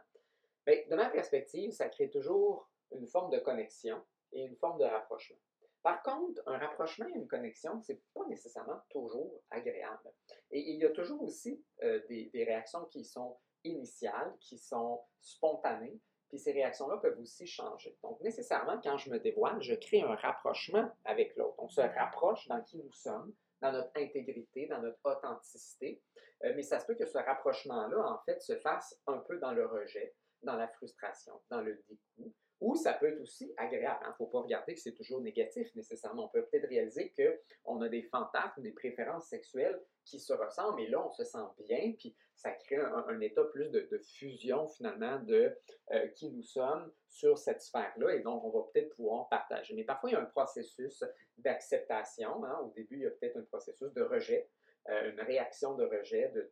Bien, 0.66 0.78
de 0.90 0.96
ma 0.96 1.10
perspective, 1.10 1.72
ça 1.72 1.90
crée 1.90 2.10
toujours 2.10 2.70
une 2.92 3.08
forme 3.08 3.32
de 3.32 3.40
connexion 3.40 4.02
et 4.32 4.44
une 4.44 4.56
forme 4.56 4.80
de 4.80 4.86
rapprochement. 4.86 5.38
Par 5.82 6.04
contre, 6.04 6.42
un 6.46 6.58
rapprochement 6.58 7.08
et 7.08 7.18
une 7.18 7.28
connexion, 7.28 7.82
ce 7.82 7.94
n'est 7.94 8.02
pas 8.14 8.26
nécessairement 8.28 8.82
toujours 8.90 9.42
agréable. 9.50 10.12
Et 10.52 10.72
il 10.72 10.80
y 10.80 10.86
a 10.86 10.90
toujours 10.90 11.22
aussi 11.24 11.64
euh, 11.84 12.02
des, 12.10 12.30
réactions 12.34 12.86
qui 12.86 13.06
sont 13.06 13.38
initiales, 13.64 14.36
qui 14.40 14.58
sont 14.58 15.02
spontanées, 15.22 16.00
puis 16.28 16.38
ces 16.38 16.52
réactions-là 16.52 16.98
peuvent 16.98 17.20
aussi 17.20 17.48
changer. 17.48 17.98
Donc, 18.04 18.20
nécessairement, 18.22 18.80
quand 18.82 18.98
je 18.98 19.10
me 19.10 19.20
dévoile, 19.20 19.62
je 19.62 19.74
crée 19.74 20.02
un 20.02 20.16
rapprochement 20.16 20.92
avec 21.06 21.36
l'autre. 21.38 21.56
On 21.58 21.70
se 21.70 21.82
rapproche 21.82 22.48
dans 22.48 22.62
qui 22.62 22.78
nous 22.78 22.92
sommes, 22.92 23.34
dans 23.62 23.72
notre 23.72 23.92
intégrité, 23.96 24.68
dans 24.68 24.82
notre 24.82 25.00
authenticité. 25.06 26.02
Euh, 26.44 26.54
mais 26.56 26.64
ça 26.64 26.80
se 26.80 26.86
peut 26.86 26.96
que 26.96 27.06
ce 27.06 27.18
rapprochement-là, 27.18 28.12
en 28.12 28.20
fait, 28.26 28.42
se 28.42 28.58
fasse 28.58 29.00
un 29.08 29.18
peu 29.20 29.40
dans 29.40 29.54
le 29.54 29.66
rejet, 29.66 30.14
dans 30.44 30.56
la 30.56 30.68
frustration, 30.68 31.42
dans 31.50 31.62
le 31.62 31.82
dégoût, 31.88 32.34
ou 32.62 32.76
ça 32.76 32.94
peut 32.94 33.08
être 33.08 33.22
aussi 33.22 33.54
agréable. 33.58 34.00
Il 34.02 34.08
hein. 34.08 34.10
ne 34.10 34.16
faut 34.16 34.28
pas 34.28 34.42
regarder 34.42 34.74
que 34.74 34.82
c'est 34.82 34.94
toujours 34.94 35.22
négatif 35.22 35.74
nécessairement. 35.76 36.26
On 36.26 36.30
peut 36.30 36.46
peut-être 36.46 36.68
réaliser 36.68 37.14
qu'on 37.14 37.82
a 37.82 37.90
des 37.90 38.04
fantasmes, 38.04 38.62
des 38.62 38.72
préférences 38.72 39.28
sexuelles 39.28 39.80
qui 40.06 40.20
se 40.20 40.34
ressemblent, 40.34 40.82
et 40.82 40.88
là, 40.88 41.06
on 41.06 41.12
se 41.12 41.24
sent 41.24 41.38
bien, 41.60 41.94
puis 41.98 42.16
ça 42.34 42.52
crée 42.52 42.78
un, 42.78 43.20
état 43.20 43.44
plus 43.46 43.70
de, 43.70 43.88
fusion 44.00 44.68
finalement 44.68 45.20
de 45.20 45.56
euh, 45.92 46.08
qui 46.10 46.32
nous 46.32 46.42
sommes 46.42 46.92
sur 47.08 47.38
cette 47.38 47.62
sphère-là, 47.62 48.16
et 48.16 48.22
donc 48.22 48.44
on 48.44 48.50
va 48.50 48.66
peut-être 48.72 48.96
pouvoir 48.96 49.30
partager. 49.30 49.76
Mais 49.76 49.84
parfois, 49.84 50.10
il 50.10 50.14
y 50.14 50.16
a 50.16 50.22
un 50.22 50.26
processus 50.26 51.04
d'acceptation. 51.38 52.44
Hein. 52.44 52.60
Au 52.64 52.72
début, 52.72 52.98
il 52.98 53.04
y 53.04 53.08
a 53.08 53.12
peut-être 53.12 53.38
un 53.38 53.44
processus 53.44 53.94
de 53.94 54.02
rejet, 54.02 54.50
euh, 54.90 55.12
une 55.12 55.22
réaction 55.22 55.76
de 55.76 55.86
rejet, 55.86 56.30
de, 56.30 56.50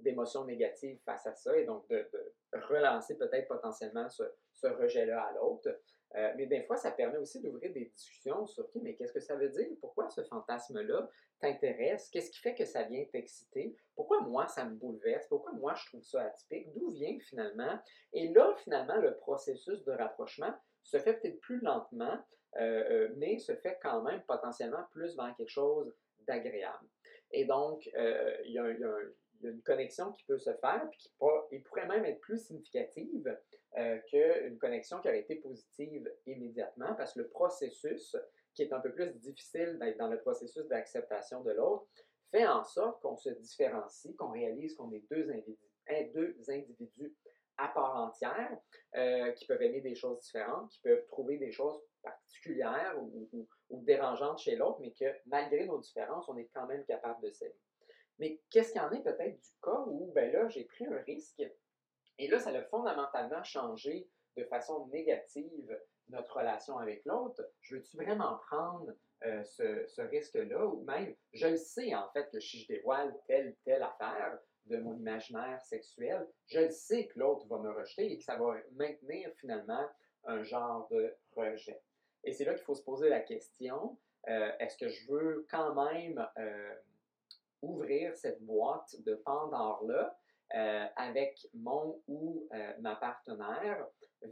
d'émotions 0.00 0.44
négatives 0.44 1.00
face 1.04 1.26
à 1.26 1.34
ça 1.34 1.56
et 1.56 1.64
donc 1.64 1.88
de, 1.88 2.08
relancer 2.52 3.16
peut-être 3.16 3.48
potentiellement 3.48 4.08
ce, 4.08 4.22
rejet-là 4.68 5.22
à 5.22 5.32
l'autre. 5.34 5.68
Euh, 6.16 6.32
mais 6.36 6.46
des 6.46 6.62
fois, 6.62 6.76
ça 6.76 6.92
permet 6.92 7.18
aussi 7.18 7.40
d'ouvrir 7.40 7.72
des 7.72 7.86
discussions 7.86 8.46
sur 8.46 8.68
mais 8.80 8.94
qu'est-ce 8.94 9.12
que 9.12 9.20
ça 9.20 9.34
veut 9.34 9.48
dire? 9.48 9.68
Pourquoi 9.80 10.08
ce 10.10 10.22
fantasme-là 10.22 11.08
t'intéresse? 11.40 12.08
Qu'est-ce 12.10 12.30
qui 12.30 12.38
fait 12.38 12.54
que 12.54 12.64
ça 12.64 12.84
vient 12.84 13.04
t'exciter? 13.06 13.76
Pourquoi 13.96 14.20
moi, 14.20 14.46
ça 14.46 14.64
me 14.64 14.76
bouleverse? 14.76 15.26
Pourquoi 15.26 15.52
moi, 15.52 15.74
je 15.74 15.86
trouve 15.86 16.04
ça 16.04 16.22
atypique? 16.22 16.72
D'où 16.74 16.90
vient 16.90 17.18
finalement? 17.18 17.78
Et 18.12 18.28
là, 18.28 18.54
finalement, 18.58 18.96
le 18.96 19.16
processus 19.16 19.82
de 19.84 19.92
rapprochement 19.92 20.54
se 20.82 20.98
fait 20.98 21.14
peut-être 21.14 21.40
plus 21.40 21.60
lentement, 21.60 22.16
euh, 22.58 22.84
euh, 22.90 23.14
mais 23.16 23.38
se 23.38 23.54
fait 23.56 23.78
quand 23.82 24.02
même 24.02 24.22
potentiellement 24.22 24.84
plus 24.92 25.16
vers 25.16 25.34
quelque 25.36 25.50
chose 25.50 25.92
d'agréable. 26.28 26.86
Et 27.32 27.44
donc, 27.44 27.86
il 27.86 28.52
y 28.52 28.58
a 28.58 28.68
une 29.42 29.62
connexion 29.62 30.12
qui 30.12 30.22
peut 30.24 30.38
se 30.38 30.54
faire, 30.54 30.88
puis 30.90 31.00
qui 31.00 31.58
pourrait 31.58 31.88
même 31.88 32.04
être 32.04 32.20
plus 32.20 32.38
significative 32.38 33.36
euh, 33.76 33.98
qu'une 34.08 34.58
connexion 34.58 35.00
qui 35.00 35.08
aurait 35.08 35.20
été 35.20 35.36
positive 35.36 36.12
immédiatement, 36.26 36.94
parce 36.94 37.14
que 37.14 37.20
le 37.20 37.28
processus, 37.28 38.16
qui 38.54 38.62
est 38.62 38.72
un 38.72 38.80
peu 38.80 38.92
plus 38.92 39.12
difficile 39.14 39.78
d'être 39.80 39.98
dans 39.98 40.08
le 40.08 40.20
processus 40.20 40.66
d'acceptation 40.68 41.42
de 41.42 41.52
l'autre, 41.52 41.86
fait 42.30 42.46
en 42.46 42.64
sorte 42.64 43.00
qu'on 43.02 43.16
se 43.16 43.30
différencie, 43.30 44.14
qu'on 44.16 44.30
réalise 44.30 44.74
qu'on 44.74 44.92
est 44.92 45.04
deux 45.10 45.30
individus, 46.48 47.14
à 47.56 47.68
part 47.68 47.96
entière, 47.96 48.58
euh, 48.96 49.30
qui 49.32 49.46
peuvent 49.46 49.62
aimer 49.62 49.80
des 49.80 49.94
choses 49.94 50.20
différentes, 50.20 50.70
qui 50.70 50.80
peuvent 50.80 51.06
trouver 51.06 51.38
des 51.38 51.52
choses 51.52 51.80
particulières 52.02 52.96
ou 53.00 53.48
dérangeantes 53.82 54.40
chez 54.40 54.56
l'autre, 54.56 54.78
mais 54.80 54.92
que 54.92 55.06
malgré 55.26 55.66
nos 55.66 55.78
différences, 55.78 56.28
on 56.28 56.36
est 56.36 56.48
quand 56.52 56.66
même 56.66 56.84
capable 56.84 57.22
de 57.22 57.30
s'aimer. 57.30 57.54
Mais 58.18 58.40
qu'est-ce 58.50 58.72
qu'il 58.72 58.80
y 58.80 58.84
en 58.84 58.92
est 58.92 59.02
peut-être 59.02 59.40
du 59.40 59.50
cas 59.62 59.84
où, 59.86 60.12
ben 60.14 60.32
là, 60.32 60.48
j'ai 60.48 60.64
pris 60.64 60.86
un 60.86 60.98
risque 60.98 61.42
et 62.18 62.28
là, 62.28 62.38
ça 62.38 62.50
a 62.50 62.62
fondamentalement 62.62 63.42
changé 63.42 64.08
de 64.36 64.44
façon 64.44 64.86
négative 64.88 65.78
notre 66.08 66.36
relation 66.36 66.78
avec 66.78 67.04
l'autre. 67.04 67.42
Je 67.60 67.76
veux-tu 67.76 67.96
vraiment 67.96 68.36
prendre 68.46 68.92
euh, 69.24 69.42
ce, 69.44 70.02
risque-là 70.02 70.66
ou 70.66 70.84
même, 70.84 71.14
je 71.32 71.46
le 71.46 71.56
sais 71.56 71.94
en 71.94 72.10
fait 72.10 72.30
que 72.30 72.40
si 72.40 72.60
je 72.60 72.68
dévoile 72.68 73.16
telle 73.26 73.56
telle 73.64 73.82
affaire 73.82 74.38
de 74.66 74.78
mon 74.78 74.96
imaginaire 74.96 75.60
sexuel, 75.62 76.26
je 76.46 76.60
le 76.60 76.70
sais 76.70 77.06
que 77.06 77.18
l'autre 77.18 77.46
va 77.46 77.58
me 77.58 77.70
rejeter 77.70 78.12
et 78.12 78.18
que 78.18 78.24
ça 78.24 78.36
va 78.36 78.54
maintenir 78.72 79.30
finalement 79.36 79.86
un 80.24 80.42
genre 80.42 80.88
de 80.90 81.14
rejet. 81.36 81.80
Et 82.24 82.32
c'est 82.32 82.44
là 82.44 82.54
qu'il 82.54 82.64
faut 82.64 82.74
se 82.74 82.82
poser 82.82 83.08
la 83.08 83.20
question, 83.20 83.98
euh, 84.28 84.50
est-ce 84.58 84.76
que 84.76 84.88
je 84.88 85.10
veux 85.10 85.46
quand 85.50 85.74
même... 85.74 86.26
Euh, 86.38 86.74
ouvrir 87.64 88.14
cette 88.16 88.42
boîte 88.42 88.94
de 89.04 89.14
Pandore-là 89.14 90.16
euh, 90.54 90.86
avec 90.96 91.46
mon 91.54 92.00
ou 92.06 92.46
euh, 92.52 92.72
ma 92.80 92.96
partenaire, 92.96 93.86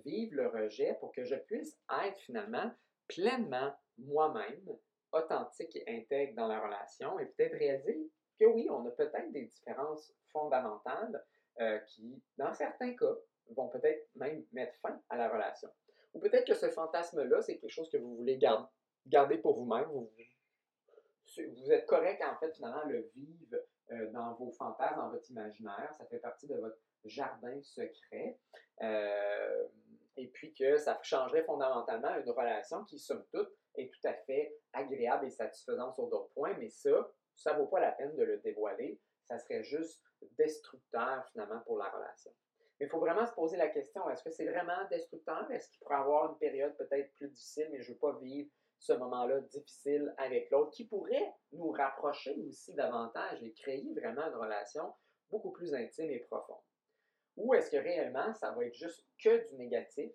vivre 0.04 0.36
le 0.36 0.48
rejet 0.48 0.94
pour 1.00 1.12
que 1.12 1.24
je 1.24 1.34
puisse 1.34 1.78
être 2.04 2.18
finalement 2.20 2.70
pleinement 3.08 3.74
moi-même, 3.98 4.68
authentique 5.12 5.76
et 5.76 5.84
intègre 5.88 6.34
dans 6.34 6.46
la 6.46 6.60
relation 6.60 7.18
et 7.18 7.26
peut-être 7.26 7.56
réaliser 7.56 8.10
que 8.38 8.46
oui, 8.46 8.68
on 8.70 8.86
a 8.86 8.90
peut-être 8.90 9.30
des 9.32 9.44
différences 9.44 10.12
fondamentales 10.32 11.24
euh, 11.60 11.78
qui, 11.80 12.22
dans 12.38 12.52
certains 12.52 12.94
cas, 12.94 13.14
vont 13.50 13.68
peut-être 13.68 14.08
même 14.14 14.44
mettre 14.52 14.74
fin 14.80 14.98
à 15.10 15.16
la 15.16 15.28
relation. 15.28 15.68
Ou 16.14 16.20
peut-être 16.20 16.46
que 16.46 16.54
ce 16.54 16.70
fantasme-là, 16.70 17.42
c'est 17.42 17.58
quelque 17.58 17.70
chose 17.70 17.90
que 17.90 17.98
vous 17.98 18.16
voulez 18.16 18.38
garder 19.06 19.38
pour 19.38 19.56
vous-même, 19.56 19.88
vous 19.90 20.10
vous 21.56 21.72
êtes 21.72 21.86
correct, 21.86 22.22
en 22.22 22.36
fait, 22.38 22.54
finalement, 22.54 22.84
le 22.84 23.10
vivre 23.14 23.56
euh, 23.92 24.10
dans 24.10 24.34
vos 24.34 24.50
fantasmes, 24.52 24.96
dans 24.96 25.10
votre 25.10 25.30
imaginaire. 25.30 25.92
Ça 25.96 26.06
fait 26.06 26.18
partie 26.18 26.46
de 26.46 26.56
votre 26.56 26.76
jardin 27.04 27.60
secret. 27.62 28.38
Euh, 28.82 29.68
et 30.16 30.28
puis 30.28 30.52
que 30.54 30.76
ça 30.76 30.98
changerait 31.02 31.44
fondamentalement 31.44 32.14
une 32.16 32.30
relation 32.30 32.84
qui, 32.84 32.98
somme 32.98 33.24
toute, 33.32 33.50
est 33.76 33.90
tout 33.90 34.08
à 34.08 34.12
fait 34.12 34.54
agréable 34.72 35.26
et 35.26 35.30
satisfaisante 35.30 35.94
sur 35.94 36.08
d'autres 36.08 36.32
points, 36.34 36.54
mais 36.58 36.68
ça, 36.68 37.10
ça 37.34 37.54
ne 37.54 37.58
vaut 37.60 37.66
pas 37.66 37.80
la 37.80 37.92
peine 37.92 38.14
de 38.16 38.22
le 38.22 38.38
dévoiler. 38.38 39.00
Ça 39.24 39.38
serait 39.38 39.62
juste 39.62 40.02
destructeur, 40.38 41.24
finalement, 41.32 41.60
pour 41.60 41.78
la 41.78 41.88
relation. 41.88 42.30
Mais 42.78 42.86
il 42.86 42.88
faut 42.90 43.00
vraiment 43.00 43.24
se 43.24 43.32
poser 43.32 43.56
la 43.56 43.68
question, 43.68 44.08
est-ce 44.10 44.22
que 44.22 44.30
c'est 44.30 44.46
vraiment 44.46 44.86
destructeur? 44.90 45.50
Est-ce 45.50 45.70
qu'il 45.70 45.78
pourrait 45.80 45.96
avoir 45.96 46.32
une 46.32 46.38
période 46.38 46.76
peut-être 46.76 47.14
plus 47.14 47.28
difficile, 47.28 47.68
mais 47.70 47.80
je 47.80 47.90
ne 47.90 47.94
veux 47.94 48.00
pas 48.00 48.18
vivre 48.18 48.50
ce 48.82 48.92
moment-là 48.94 49.40
difficile 49.42 50.12
avec 50.18 50.50
l'autre, 50.50 50.72
qui 50.72 50.84
pourrait 50.84 51.32
nous 51.52 51.70
rapprocher 51.70 52.36
aussi 52.48 52.74
davantage 52.74 53.40
et 53.42 53.52
créer 53.52 53.94
vraiment 53.94 54.26
une 54.26 54.34
relation 54.34 54.92
beaucoup 55.30 55.52
plus 55.52 55.72
intime 55.72 56.10
et 56.10 56.18
profonde. 56.18 56.60
Ou 57.36 57.54
est-ce 57.54 57.70
que 57.70 57.76
réellement, 57.76 58.34
ça 58.34 58.50
va 58.50 58.66
être 58.66 58.74
juste 58.74 59.06
que 59.22 59.48
du 59.48 59.56
négatif, 59.56 60.12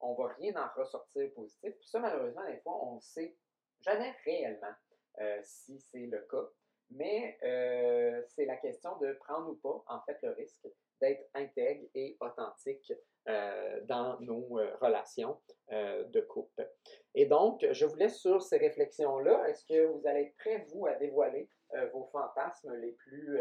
on 0.00 0.14
va 0.14 0.28
rien 0.34 0.54
en 0.56 0.68
ressortir 0.78 1.32
positif? 1.32 1.74
Puis 1.78 1.88
ça, 1.88 1.98
malheureusement, 1.98 2.46
des 2.46 2.58
fois, 2.58 2.78
on 2.86 2.96
ne 2.96 3.00
sait 3.00 3.36
jamais 3.80 4.14
réellement 4.24 4.74
euh, 5.20 5.40
si 5.42 5.80
c'est 5.80 6.06
le 6.06 6.20
cas. 6.30 6.46
Mais 6.90 7.38
euh, 7.42 8.22
c'est 8.28 8.44
la 8.44 8.56
question 8.56 8.98
de 8.98 9.14
prendre 9.14 9.48
ou 9.48 9.54
pas, 9.56 9.82
en 9.86 10.00
fait, 10.02 10.18
le 10.22 10.32
risque 10.32 10.68
d'être 11.00 11.28
intègre 11.34 11.86
et 11.94 12.16
authentique 12.20 12.92
euh, 13.28 13.80
dans 13.84 14.18
nos 14.20 14.58
euh, 14.58 14.74
relations 14.80 15.38
euh, 15.72 16.04
de 16.04 16.22
couple. 16.22 16.66
Et 17.14 17.26
donc, 17.26 17.66
je 17.70 17.84
vous 17.84 17.96
laisse 17.96 18.18
sur 18.18 18.40
ces 18.40 18.56
réflexions-là. 18.56 19.46
Est-ce 19.46 19.66
que 19.66 19.86
vous 19.86 20.06
allez 20.06 20.22
être 20.22 20.36
prêts, 20.36 20.66
vous, 20.72 20.86
à 20.86 20.94
dévoiler 20.94 21.48
vos 21.92 22.04
fantasmes 22.06 22.74
les 22.76 22.92
plus 22.92 23.40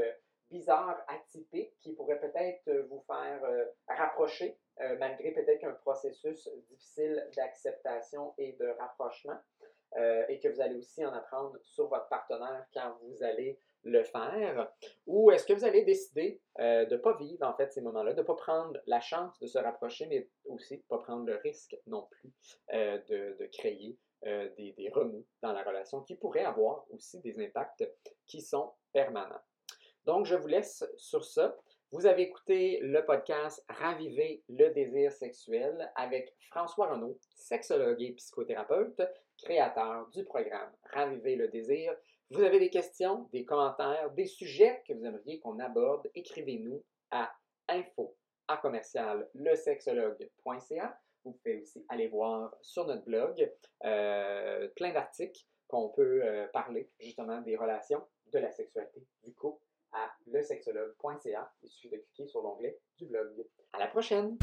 bizarres, 0.52 1.04
atypiques, 1.08 1.74
qui 1.80 1.94
pourraient 1.94 2.20
peut-être 2.20 2.70
vous 2.90 3.02
faire 3.08 3.42
rapprocher 3.88 4.60
malgré 5.00 5.32
peut-être 5.32 5.64
un 5.64 5.74
processus 5.74 6.48
difficile 6.70 7.28
d'acceptation 7.36 8.36
et 8.38 8.54
de 8.54 8.68
rapprochement, 8.78 9.40
et 9.98 10.40
que 10.40 10.48
vous 10.48 10.62
allez 10.62 10.76
aussi 10.76 11.04
en 11.04 11.12
apprendre 11.12 11.58
sur 11.64 11.88
votre 11.88 12.08
partenaire 12.10 12.68
quand 12.72 13.00
vous 13.02 13.24
allez 13.24 13.60
le 13.84 14.04
faire? 14.04 14.72
Ou 15.08 15.32
est-ce 15.32 15.46
que 15.46 15.54
vous 15.54 15.66
allez 15.66 15.84
décider 15.84 16.42
de 16.58 16.92
ne 16.92 16.98
pas 16.98 17.18
vivre 17.18 17.46
en 17.46 17.54
fait 17.56 17.72
ces 17.72 17.82
moments-là, 17.82 18.14
de 18.14 18.22
ne 18.22 18.26
pas 18.26 18.36
prendre 18.36 18.80
la 18.86 19.00
chance 19.00 19.38
de 19.40 19.48
se 19.48 19.58
rapprocher, 19.58 20.06
mais 20.08 20.30
aussi 20.46 20.78
de 20.78 20.82
ne 20.82 20.88
pas 20.88 21.00
prendre 21.00 21.26
le 21.26 21.36
risque 21.38 21.78
non 21.88 22.08
plus 22.12 22.32
de, 22.74 23.38
de, 23.38 23.46
créer 23.48 23.98
des, 24.24 24.74
des 24.78 24.90
remous 24.90 25.26
dans 25.42 25.54
la 25.54 25.64
relation 25.64 26.02
qui 26.02 26.16
pourraient 26.16 26.46
avoir 26.46 26.86
aussi 26.92 27.20
des 27.22 27.40
impacts 27.40 27.90
qui 28.26 28.42
sont 28.42 28.74
permanents? 28.92 29.42
Donc, 30.06 30.26
je 30.26 30.36
vous 30.36 30.48
laisse 30.48 30.84
sur 30.98 31.24
ça. 31.24 31.56
Vous 31.92 32.06
avez 32.06 32.24
écouté 32.24 32.80
le 32.82 33.04
podcast 33.04 33.66
Raviver 33.68 34.44
le 34.48 34.70
désir 34.70 35.12
sexuel 35.12 35.92
avec 35.96 36.36
François 36.50 36.92
Renaud, 36.92 37.18
sexologue 37.36 38.02
et 38.02 38.12
psychothérapeute, 38.14 39.02
créateur 39.38 40.08
du 40.10 40.24
programme 40.24 40.72
Raviver 40.94 41.36
le 41.36 41.48
désir. 41.48 41.96
Vous 42.32 42.44
avez 42.44 42.60
des 42.60 42.70
questions, 42.70 43.28
des 43.34 43.44
commentaires, 43.44 44.12
des 44.12 44.28
sujets 44.28 44.84
que 44.88 44.94
vous 44.94 45.04
aimeriez 45.04 45.40
qu'on 45.40 45.58
aborde, 45.60 46.08
écrivez-nous 46.14 46.84
à 47.10 47.32
info 47.68 48.16
à 48.48 48.58
commercial 48.58 49.28
lesexologue.ca. 49.34 51.00
Vous 51.26 51.32
pouvez 51.34 51.62
aussi 51.62 51.84
aller 51.90 52.08
voir 52.08 52.56
sur 52.62 52.86
notre 52.86 53.04
blog 53.04 53.52
euh, 53.84 54.68
plein 54.76 54.94
d'articles 54.94 55.42
qu'on 55.68 55.90
peut 55.90 56.22
euh, 56.24 56.48
parler 56.54 56.90
justement 57.00 57.42
des 57.42 57.56
relations, 57.56 58.02
de 58.32 58.40
la 58.40 58.52
sexualité, 58.52 59.04
du 59.24 59.34
couple 59.34 59.64
à 59.92 60.12
lesexologue.ca. 60.28 61.52
Il 61.64 61.70
suffit 61.70 61.90
de 61.90 61.98
cliquer 61.98 62.28
sur 62.28 62.42
l'onglet 62.42 62.80
du 62.98 63.06
blog. 63.06 63.44
À 63.74 63.80
la 63.80 63.88
prochaine! 63.88 64.38